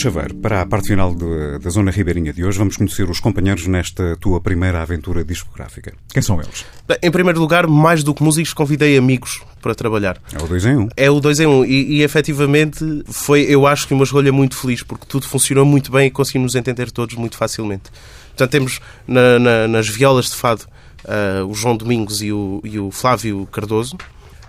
Chaveiro, 0.00 0.34
para 0.36 0.62
a 0.62 0.66
parte 0.66 0.88
final 0.88 1.14
de- 1.14 1.58
da 1.58 1.70
Zona 1.70 1.90
Ribeirinha 1.90 2.32
de 2.32 2.44
hoje, 2.44 2.58
vamos 2.58 2.76
conhecer 2.76 3.08
os 3.10 3.20
companheiros 3.20 3.66
nesta 3.66 4.16
tua 4.20 4.40
primeira 4.40 4.80
aventura 4.82 5.24
discográfica. 5.24 5.92
Quem 6.12 6.22
são 6.22 6.40
eles? 6.40 6.64
Bem, 6.88 6.98
Em 7.02 7.10
primeiro 7.10 7.38
lugar, 7.40 7.66
mais 7.66 8.02
do 8.02 8.14
que 8.14 8.22
músicos, 8.22 8.52
convidei 8.54 8.96
amigos 8.96 9.40
para 9.60 9.74
trabalhar. 9.74 10.18
É 10.32 10.42
o 10.42 10.46
2 10.48 10.64
em 10.64 10.76
1. 10.76 10.80
Um. 10.80 10.88
É 10.96 11.10
o 11.10 11.20
2 11.20 11.40
em 11.40 11.46
1 11.46 11.50
um. 11.60 11.64
e, 11.64 11.98
e 11.98 12.02
efetivamente 12.02 13.02
foi, 13.06 13.42
eu 13.42 13.66
acho 13.66 13.86
que 13.86 13.94
uma 13.94 14.04
escolha 14.04 14.32
muito 14.32 14.56
feliz, 14.56 14.82
porque 14.82 15.04
tudo 15.06 15.26
funcionou 15.26 15.64
muito 15.64 15.92
bem 15.92 16.06
e 16.06 16.10
conseguimos 16.10 16.54
entender 16.54 16.90
todos 16.90 17.14
muito 17.16 17.36
facilmente. 17.36 17.90
Portanto, 18.28 18.50
temos 18.50 18.80
na- 19.06 19.38
na- 19.38 19.68
nas 19.68 19.88
violas 19.88 20.26
de 20.30 20.36
fado 20.36 20.64
ah, 21.06 21.44
o 21.46 21.54
João 21.54 21.76
Domingos 21.76 22.22
e 22.22 22.30
o, 22.32 22.60
e 22.64 22.78
o 22.78 22.90
Flávio 22.90 23.46
Cardoso. 23.52 23.96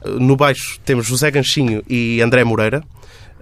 Ah, 0.03 0.09
no 0.19 0.35
baixo 0.35 0.79
temos 0.85 1.05
José 1.05 1.29
Ganchinho 1.31 1.83
e 1.89 2.21
André 2.21 2.43
Moreira. 2.43 2.83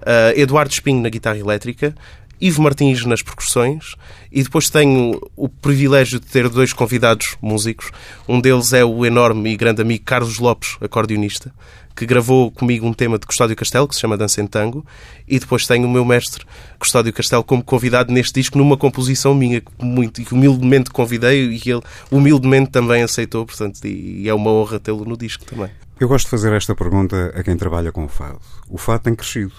Ah, 0.06 0.34
Eduardo 0.36 0.72
Espinho 0.72 1.02
na 1.02 1.10
guitarra 1.10 1.38
elétrica. 1.38 1.96
Ivo 2.42 2.62
Martins 2.62 3.04
nas 3.04 3.22
percussões 3.22 3.96
e 4.32 4.42
depois 4.42 4.70
tenho 4.70 5.20
o 5.36 5.50
privilégio 5.50 6.22
de 6.22 6.26
ter 6.26 6.48
dois 6.48 6.72
convidados 6.72 7.36
músicos. 7.42 7.92
Um 8.28 8.40
deles 8.40 8.72
é 8.72 8.84
o 8.86 9.06
enorme 9.06 9.52
e 9.52 9.58
grande 9.58 9.82
amigo 9.82 10.06
Carlos 10.06 10.40
Lopes, 10.40 10.78
acordeonista, 10.80 11.54
que 11.94 12.06
gravou 12.06 12.50
comigo 12.50 12.88
um 12.88 12.94
tema 12.94 13.20
de 13.20 13.28
Custódio 13.28 13.58
Castelo, 13.58 13.90
que 13.90 13.96
se 13.96 14.00
chama 14.00 14.16
Dança 14.16 14.42
em 14.42 14.48
Tango, 14.48 14.86
e 15.28 15.38
depois 15.38 15.68
tenho 15.68 15.86
o 15.86 15.92
meu 15.92 16.06
mestre 16.06 16.46
Custódio 16.80 17.12
Castelo 17.12 17.44
como 17.44 17.62
convidado 17.62 18.14
neste 18.14 18.36
disco 18.36 18.58
numa 18.58 18.78
composição 18.78 19.36
minha 19.36 19.60
que 19.60 19.72
muito, 19.84 20.24
que 20.24 20.34
humildemente 20.34 20.92
convidei 20.92 21.44
e 21.44 21.60
que 21.60 21.70
ele 21.70 21.82
humildemente 22.10 22.72
também 22.72 23.04
aceitou, 23.04 23.46
portanto, 23.46 23.84
e 23.86 24.30
é 24.30 24.34
uma 24.34 24.50
honra 24.50 24.80
tê-lo 24.80 25.04
no 25.04 25.18
disco 25.18 25.44
também. 25.44 25.70
Eu 26.00 26.08
gosto 26.08 26.28
de 26.28 26.32
fazer 26.32 26.54
esta 26.54 26.74
pergunta 26.74 27.34
a 27.36 27.44
quem 27.44 27.58
trabalha 27.58 27.92
com 27.92 28.06
o 28.06 28.08
fado. 28.08 28.40
O 28.70 28.78
fado 28.78 29.04
tem 29.04 29.14
crescido. 29.14 29.52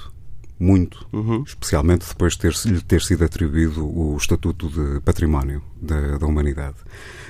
Muito. 0.61 1.07
Especialmente 1.47 2.07
depois 2.07 2.35
de 2.35 2.41
ter, 2.41 2.53
lhe 2.67 2.81
ter 2.83 3.01
sido 3.01 3.25
atribuído 3.25 3.83
o 3.83 4.15
Estatuto 4.15 4.69
de 4.69 5.01
Património 5.01 5.63
da, 5.81 6.19
da 6.19 6.27
Humanidade. 6.27 6.77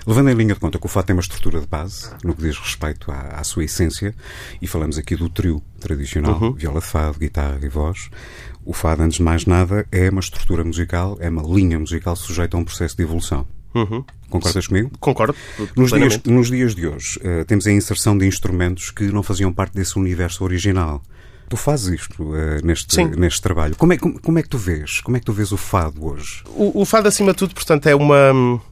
Levando 0.05 0.31
em 0.31 0.35
linha 0.35 0.55
de 0.55 0.61
conta 0.61 0.81
que 0.81 0.87
o 0.87 0.89
fado 0.89 1.07
tem 1.07 1.15
uma 1.15 1.23
estrutura 1.23 1.61
de 1.61 1.67
base, 1.67 2.11
no 2.25 2.35
que 2.35 2.43
diz 2.43 2.59
respeito 2.59 3.13
à, 3.13 3.39
à 3.39 3.45
sua 3.45 3.65
essência, 3.65 4.13
e 4.61 4.67
falamos 4.67 4.99
aqui 4.99 5.15
do 5.15 5.29
trio 5.29 5.63
tradicional, 5.79 6.53
viola 6.55 6.81
de 6.81 6.87
fado, 6.87 7.21
guitarra 7.21 7.61
e 7.63 7.69
voz, 7.69 8.11
o 8.65 8.73
fado, 8.73 9.03
antes 9.03 9.19
de 9.19 9.23
mais 9.23 9.47
nada, 9.47 9.87
é 9.93 10.11
uma 10.11 10.21
estrutura 10.21 10.65
musical, 10.65 11.17
é 11.21 11.29
uma 11.29 11.43
linha 11.43 11.79
musical 11.79 12.17
sujeita 12.17 12.57
a 12.57 12.61
um 12.61 12.65
processo 12.65 12.97
de 12.97 13.03
evolução. 13.03 13.47
Concordas 14.29 14.67
comigo? 14.67 14.91
Concordo. 14.99 15.35
Nos 15.77 15.91
dias, 15.93 16.23
nos 16.25 16.49
dias 16.49 16.75
de 16.75 16.87
hoje, 16.87 17.21
eh, 17.23 17.45
temos 17.45 17.67
a 17.67 17.73
inserção 17.73 18.19
de 18.19 18.27
instrumentos 18.27 18.91
que 18.91 19.05
não 19.05 19.23
faziam 19.23 19.53
parte 19.53 19.75
desse 19.75 19.99
universo 19.99 20.45
original. 20.45 21.03
Tu 21.51 21.57
fazes 21.57 22.01
isto 22.01 22.33
eh, 22.37 22.61
neste, 22.63 22.95
Sim. 22.95 23.11
neste 23.17 23.43
trabalho. 23.43 23.75
Como 23.77 23.93
é, 23.93 23.99
como, 23.99 24.21
como 24.21 24.39
é 24.39 24.43
que 24.43 24.49
tu 24.49 24.57
vês? 24.57 25.01
Como 25.01 25.17
é 25.17 25.21
que 25.21 25.27
tu 25.27 25.33
vês 25.33 25.51
o 25.51 25.57
fado 25.57 26.07
hoje? 26.07 26.45
O, 26.55 26.83
o 26.83 26.85
fado, 26.85 27.09
acima 27.09 27.33
de 27.33 27.39
tudo, 27.39 27.55
portanto, 27.55 27.89
é 27.89 27.95
uma. 27.95 28.63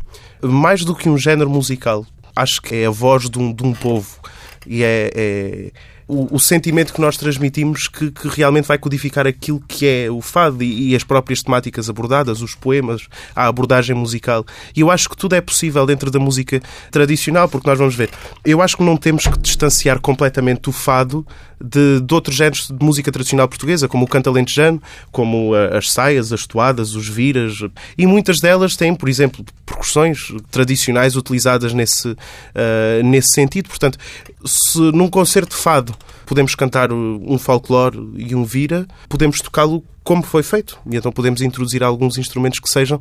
Mais 0.40 0.84
do 0.84 0.94
que 0.94 1.08
um 1.08 1.18
género 1.18 1.50
musical. 1.50 2.06
Acho 2.36 2.62
que 2.62 2.76
é 2.76 2.86
a 2.86 2.90
voz 2.90 3.28
de 3.28 3.36
um, 3.36 3.52
de 3.52 3.64
um 3.64 3.74
povo. 3.74 4.20
E 4.64 4.84
é. 4.84 5.10
é 5.12 5.72
o, 6.08 6.34
o 6.36 6.40
sentimento 6.40 6.92
que 6.94 7.00
nós 7.00 7.16
transmitimos 7.18 7.86
que, 7.86 8.10
que 8.10 8.28
realmente 8.28 8.64
vai 8.66 8.78
codificar 8.78 9.26
aquilo 9.26 9.62
que 9.68 9.86
é 9.86 10.10
o 10.10 10.22
fado 10.22 10.62
e, 10.62 10.90
e 10.90 10.96
as 10.96 11.04
próprias 11.04 11.42
temáticas 11.42 11.90
abordadas, 11.90 12.40
os 12.40 12.54
poemas, 12.54 13.02
a 13.36 13.46
abordagem 13.46 13.94
musical. 13.94 14.44
E 14.74 14.80
eu 14.80 14.90
acho 14.90 15.08
que 15.08 15.16
tudo 15.16 15.34
é 15.34 15.40
possível 15.40 15.84
dentro 15.84 16.10
da 16.10 16.18
música 16.18 16.60
tradicional, 16.90 17.48
porque 17.48 17.68
nós 17.68 17.78
vamos 17.78 17.94
ver. 17.94 18.08
Eu 18.44 18.62
acho 18.62 18.76
que 18.78 18.82
não 18.82 18.96
temos 18.96 19.26
que 19.26 19.38
distanciar 19.38 20.00
completamente 20.00 20.70
o 20.70 20.72
fado 20.72 21.26
de, 21.60 22.00
de 22.00 22.14
outros 22.14 22.36
géneros 22.36 22.68
de 22.68 22.84
música 22.84 23.10
tradicional 23.12 23.48
portuguesa, 23.48 23.86
como 23.88 24.04
o 24.04 24.08
canto 24.08 24.30
alentejano, 24.30 24.80
como 25.12 25.54
a- 25.54 25.76
as 25.76 25.90
saias, 25.92 26.32
as 26.32 26.46
toadas, 26.46 26.94
os 26.94 27.06
viras. 27.08 27.58
E 27.98 28.06
muitas 28.06 28.38
delas 28.38 28.76
têm, 28.76 28.94
por 28.94 29.08
exemplo, 29.08 29.44
percussões 29.66 30.32
tradicionais 30.50 31.16
utilizadas 31.16 31.74
nesse, 31.74 32.16
ah, 32.54 33.02
nesse 33.04 33.32
sentido. 33.34 33.68
Portanto, 33.68 33.98
se 34.44 34.78
num 34.92 35.08
concerto 35.08 35.54
de 35.56 35.62
fado 35.62 35.97
podemos 36.26 36.54
cantar 36.54 36.92
um 36.92 37.38
folclore 37.38 37.98
e 38.16 38.34
um 38.34 38.44
vira, 38.44 38.86
podemos 39.08 39.40
tocá-lo 39.40 39.82
como 40.04 40.22
foi 40.22 40.42
feito. 40.42 40.78
E 40.90 40.96
então 40.96 41.12
podemos 41.12 41.42
introduzir 41.42 41.82
alguns 41.82 42.16
instrumentos 42.16 42.60
que 42.60 42.70
sejam. 42.70 42.98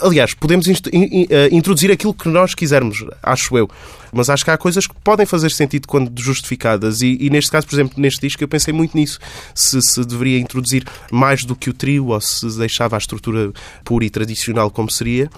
Aliás, 0.00 0.32
podemos 0.32 0.66
in- 0.66 0.74
in- 0.92 1.26
eh, 1.28 1.48
introduzir 1.52 1.90
aquilo 1.92 2.14
que 2.14 2.28
nós 2.30 2.54
quisermos, 2.54 3.04
acho 3.22 3.58
eu. 3.58 3.68
Mas 4.10 4.30
acho 4.30 4.42
que 4.42 4.50
há 4.50 4.56
coisas 4.56 4.86
que 4.86 4.94
podem 5.04 5.26
fazer 5.26 5.50
sentido 5.50 5.86
quando 5.86 6.10
justificadas. 6.18 7.02
E, 7.02 7.18
e 7.20 7.28
neste 7.28 7.50
caso, 7.50 7.66
por 7.66 7.74
exemplo, 7.74 8.00
neste 8.00 8.20
disco, 8.22 8.42
eu 8.42 8.48
pensei 8.48 8.72
muito 8.72 8.96
nisso. 8.96 9.18
Se, 9.54 9.82
se 9.82 10.02
deveria 10.06 10.38
introduzir 10.38 10.84
mais 11.12 11.44
do 11.44 11.54
que 11.54 11.68
o 11.68 11.74
trio 11.74 12.06
ou 12.06 12.20
se 12.22 12.46
deixava 12.56 12.96
a 12.96 12.98
estrutura 12.98 13.52
pura 13.84 14.06
e 14.06 14.10
tradicional 14.10 14.70
como 14.70 14.90
seria. 14.90 15.28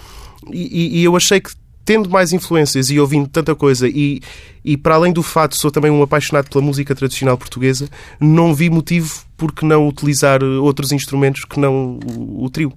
E- 0.53 0.99
e 1.01 1.03
eu 1.03 1.17
achei 1.17 1.41
que 1.41 1.51
tendo 1.89 2.07
mais 2.07 2.31
influências 2.31 2.91
e 2.91 2.99
ouvindo 2.99 3.27
tanta 3.27 3.55
coisa 3.55 3.89
e, 3.89 4.21
e 4.63 4.77
para 4.77 4.93
além 4.93 5.11
do 5.11 5.23
fato 5.23 5.55
sou 5.55 5.71
também 5.71 5.89
um 5.89 6.03
apaixonado 6.03 6.47
pela 6.47 6.63
música 6.63 6.93
tradicional 6.93 7.35
portuguesa, 7.35 7.89
não 8.19 8.53
vi 8.53 8.69
motivo 8.69 9.23
por 9.35 9.51
que 9.51 9.65
não 9.65 9.87
utilizar 9.87 10.39
eh, 10.43 10.45
outros 10.45 10.91
instrumentos 10.91 11.45
que 11.45 11.59
não 11.59 11.97
o, 12.15 12.45
o 12.45 12.49
trio. 12.51 12.71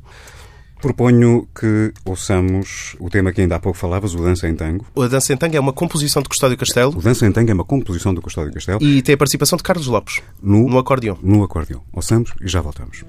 Proponho 0.81 1.46
que 1.55 1.92
ouçamos 2.07 2.96
o 2.98 3.11
tema 3.11 3.35
que 3.35 3.42
ainda 3.42 3.57
há 3.57 3.61
pouco 3.61 3.79
falavas, 3.79 4.14
o 4.14 4.22
Dança 4.22 4.48
em 4.48 4.55
Tango. 4.55 4.87
A 4.96 5.07
Dança 5.07 5.35
em 5.35 5.37
Tango 5.37 5.57
é 5.59 5.61
uma 5.61 5.75
composição 5.75 6.22
de 6.22 6.31
Custódio 6.31 6.57
Castelo 6.57 6.96
O 6.96 7.03
Dança 7.03 7.27
em 7.27 7.33
Tango 7.33 7.51
é 7.51 7.55
uma 7.55 7.66
composição 7.66 8.14
do 8.14 8.22
Custódio 8.22 8.51
Castelo 8.51 8.83
e 8.83 9.03
tem 9.03 9.14
a 9.14 9.18
participação 9.18 9.59
de 9.59 9.62
Carlos 9.62 9.88
Lopes 9.88 10.22
no, 10.42 10.66
no 10.70 10.79
acordeão. 10.79 11.18
no 11.22 11.44
acordeão. 11.44 11.83
Ouçamos 11.92 12.33
e 12.40 12.48
já 12.48 12.62
voltamos. 12.62 13.05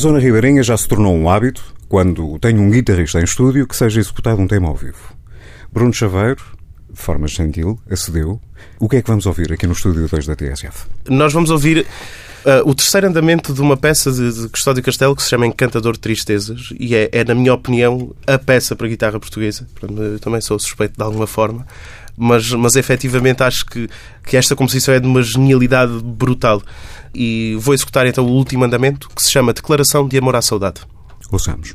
Zona 0.00 0.18
ribeirinha 0.18 0.62
já 0.62 0.76
se 0.76 0.88
tornou 0.88 1.14
um 1.14 1.28
hábito, 1.28 1.62
quando 1.88 2.38
tenho 2.38 2.60
um 2.60 2.70
guitarrista 2.70 3.20
em 3.20 3.24
estúdio, 3.24 3.66
que 3.66 3.76
seja 3.76 4.00
executado 4.00 4.40
um 4.40 4.48
tema 4.48 4.68
ao 4.68 4.74
vivo. 4.74 5.14
Bruno 5.70 5.92
Chaveiro, 5.92 6.42
de 6.90 7.00
forma 7.00 7.28
gentil, 7.28 7.78
acedeu. 7.88 8.40
O 8.78 8.88
que 8.88 8.96
é 8.96 9.02
que 9.02 9.08
vamos 9.08 9.26
ouvir 9.26 9.52
aqui 9.52 9.66
no 9.66 9.74
estúdio 9.74 10.08
2 10.08 10.26
da 10.26 10.34
TSF? 10.34 10.86
Nós 11.08 11.32
vamos 11.34 11.50
ouvir 11.50 11.86
uh, 12.44 12.68
o 12.68 12.74
terceiro 12.74 13.08
andamento 13.08 13.52
de 13.52 13.60
uma 13.60 13.76
peça 13.76 14.10
de, 14.10 14.32
de 14.32 14.48
Custódio 14.48 14.82
Castelo 14.82 15.14
que 15.14 15.22
se 15.22 15.28
chama 15.28 15.46
Encantador 15.46 15.92
de 15.92 16.00
Tristezas 16.00 16.70
e 16.78 16.94
é, 16.94 17.10
é, 17.12 17.22
na 17.22 17.34
minha 17.34 17.52
opinião, 17.52 18.14
a 18.26 18.38
peça 18.38 18.74
para 18.74 18.88
guitarra 18.88 19.20
portuguesa. 19.20 19.66
Eu 19.82 20.18
também 20.18 20.40
sou 20.40 20.58
suspeito 20.58 20.94
de 20.96 21.04
alguma 21.04 21.26
forma, 21.26 21.66
mas, 22.16 22.50
mas 22.52 22.76
efetivamente 22.76 23.42
acho 23.42 23.64
que, 23.66 23.88
que 24.26 24.36
esta 24.36 24.56
composição 24.56 24.94
é 24.94 25.00
de 25.00 25.06
uma 25.06 25.22
genialidade 25.22 25.92
brutal. 26.02 26.62
E 27.14 27.56
vou 27.58 27.74
executar 27.74 28.06
então 28.06 28.24
o 28.24 28.30
último 28.30 28.64
andamento 28.64 29.08
que 29.08 29.22
se 29.22 29.30
chama 29.30 29.52
Declaração 29.52 30.06
de 30.06 30.18
Amor 30.18 30.36
à 30.36 30.42
Saudade. 30.42 30.80
Ouçamos. 31.30 31.74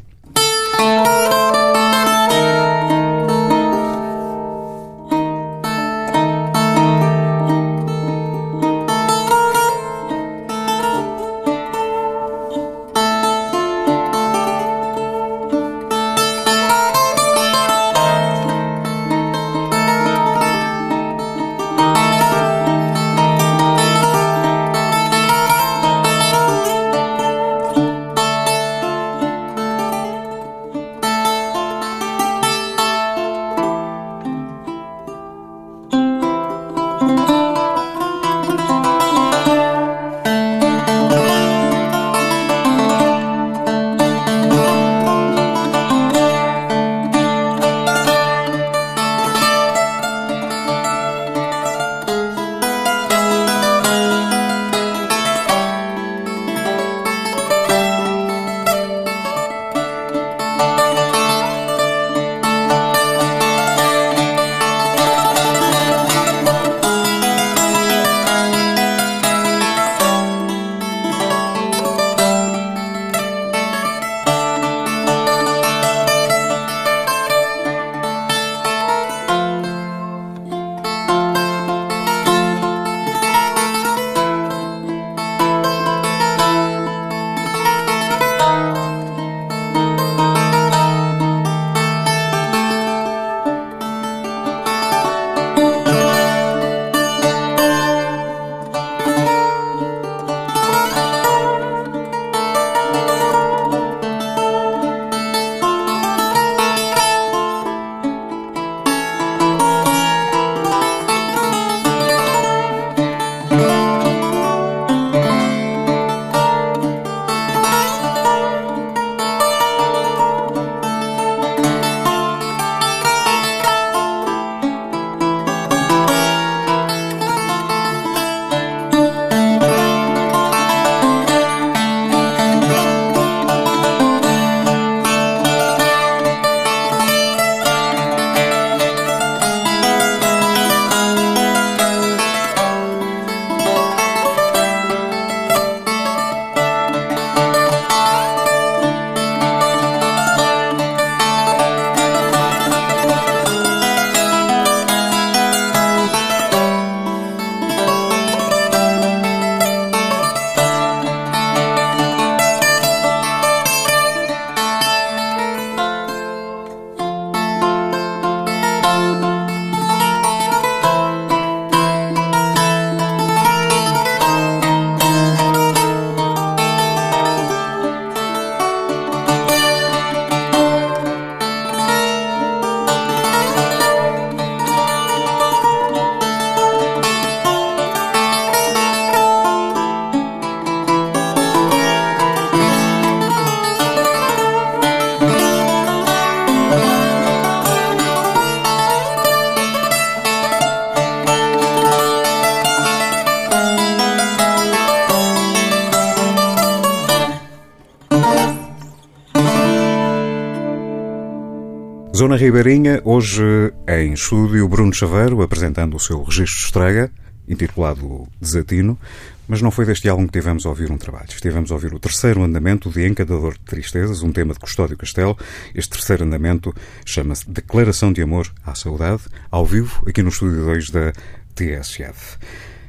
Zona 212.36 212.38
Ribeirinha, 212.38 213.01
hoje 213.05 213.41
em 213.88 214.11
estúdio 214.11 214.67
Bruno 214.67 214.93
Chaveiro, 214.93 215.41
apresentando 215.41 215.95
o 215.95 215.99
seu 215.99 216.21
registro 216.21 216.57
de 216.57 216.65
estreia, 216.65 217.11
intitulado 217.47 218.27
Desatino, 218.41 218.99
mas 219.47 219.61
não 219.61 219.71
foi 219.71 219.86
deste 219.86 220.09
álbum 220.09 220.25
que 220.25 220.33
tivemos 220.33 220.65
a 220.65 220.69
ouvir 220.69 220.91
um 220.91 220.97
trabalho. 220.97 221.29
Estivemos 221.29 221.71
a 221.71 221.75
ouvir 221.75 221.93
o 221.93 221.99
terceiro 221.99 222.43
andamento 222.43 222.89
de 222.89 223.07
Encantador 223.07 223.53
de 223.53 223.61
Tristezas, 223.61 224.21
um 224.21 224.33
tema 224.33 224.53
de 224.53 224.59
Custódio 224.59 224.97
Castelo. 224.97 225.38
Este 225.73 225.91
terceiro 225.91 226.25
andamento 226.25 226.75
chama-se 227.05 227.49
Declaração 227.49 228.11
de 228.11 228.21
Amor 228.21 228.51
à 228.65 228.75
Saudade, 228.75 229.23
ao 229.49 229.65
vivo, 229.65 230.03
aqui 230.05 230.21
no 230.21 230.27
estúdio 230.27 230.65
2 230.65 230.89
da 230.89 231.13
TSF. 231.55 232.38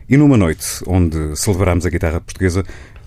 E 0.09 0.17
numa 0.17 0.37
noite 0.37 0.67
onde 0.89 1.37
celebramos 1.37 1.87
a 1.87 1.91
guitarra 1.91 2.21
portuguesa, 2.21 2.65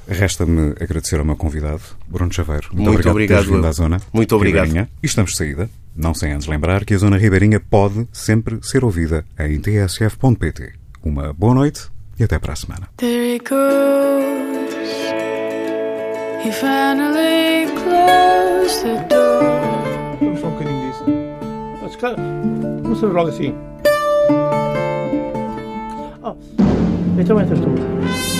resta-me 0.09 0.71
agradecer 0.79 1.19
ao 1.19 1.25
meu 1.25 1.35
convidado, 1.35 1.81
Bruno 2.07 2.31
Chaveiro. 2.33 2.69
Muito 2.73 2.89
obrigado, 2.89 3.11
obrigado, 3.11 3.37
por 3.37 3.43
teres 3.45 3.55
vindo 3.55 3.65
eu. 3.65 3.69
à 3.69 3.71
zona. 3.71 4.01
Muito 4.11 4.35
obrigado. 4.35 4.65
Ribeirinha. 4.65 4.89
E 5.01 5.05
estamos 5.05 5.31
de 5.31 5.37
saída. 5.37 5.69
Não 5.95 6.13
sem 6.13 6.31
antes 6.31 6.47
lembrar 6.47 6.85
que 6.85 6.93
a 6.93 6.97
Zona 6.97 7.17
Ribeirinha 7.17 7.59
pode 7.59 8.07
sempre 8.13 8.59
ser 8.61 8.83
ouvida 8.85 9.25
em 9.37 9.59
tsf.pt. 9.59 10.73
Uma 11.03 11.33
boa 11.33 11.53
noite 11.53 11.87
e 12.17 12.23
até 12.23 12.39
para 12.39 12.53
a 12.53 12.55
semana. 12.55 12.87
There 12.97 13.35
he 13.35 13.39
goes. 13.39 14.69
He 16.45 16.51
finally 16.53 17.67
closed 17.83 18.83
the 18.83 19.03
door. 19.09 20.17
Vamos 20.21 20.39
só 20.39 20.47
um 20.47 20.51
bocadinho 20.51 20.89
disso. 20.89 21.03
Mas, 21.81 21.95
cara, 21.97 22.15
começamos 22.83 23.15
logo 23.15 23.29
assim. 23.29 23.53
Ah, 26.23 26.35
então 27.17 27.41
entras 27.41 27.59
tu. 27.59 28.38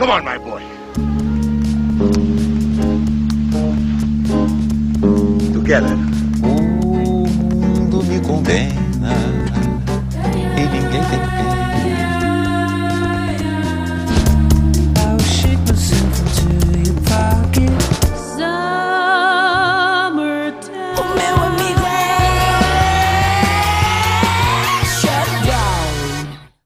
Come 0.00 0.12
on, 0.12 0.24
my 0.24 0.38
boy. 0.38 0.62
Together. 5.52 5.94
O 6.42 7.26
mundo 7.28 8.02
me 8.04 8.18
condena 8.20 9.12
e 10.56 10.62
ninguém 10.62 11.04
tem 11.04 11.20
pena. 11.20 11.49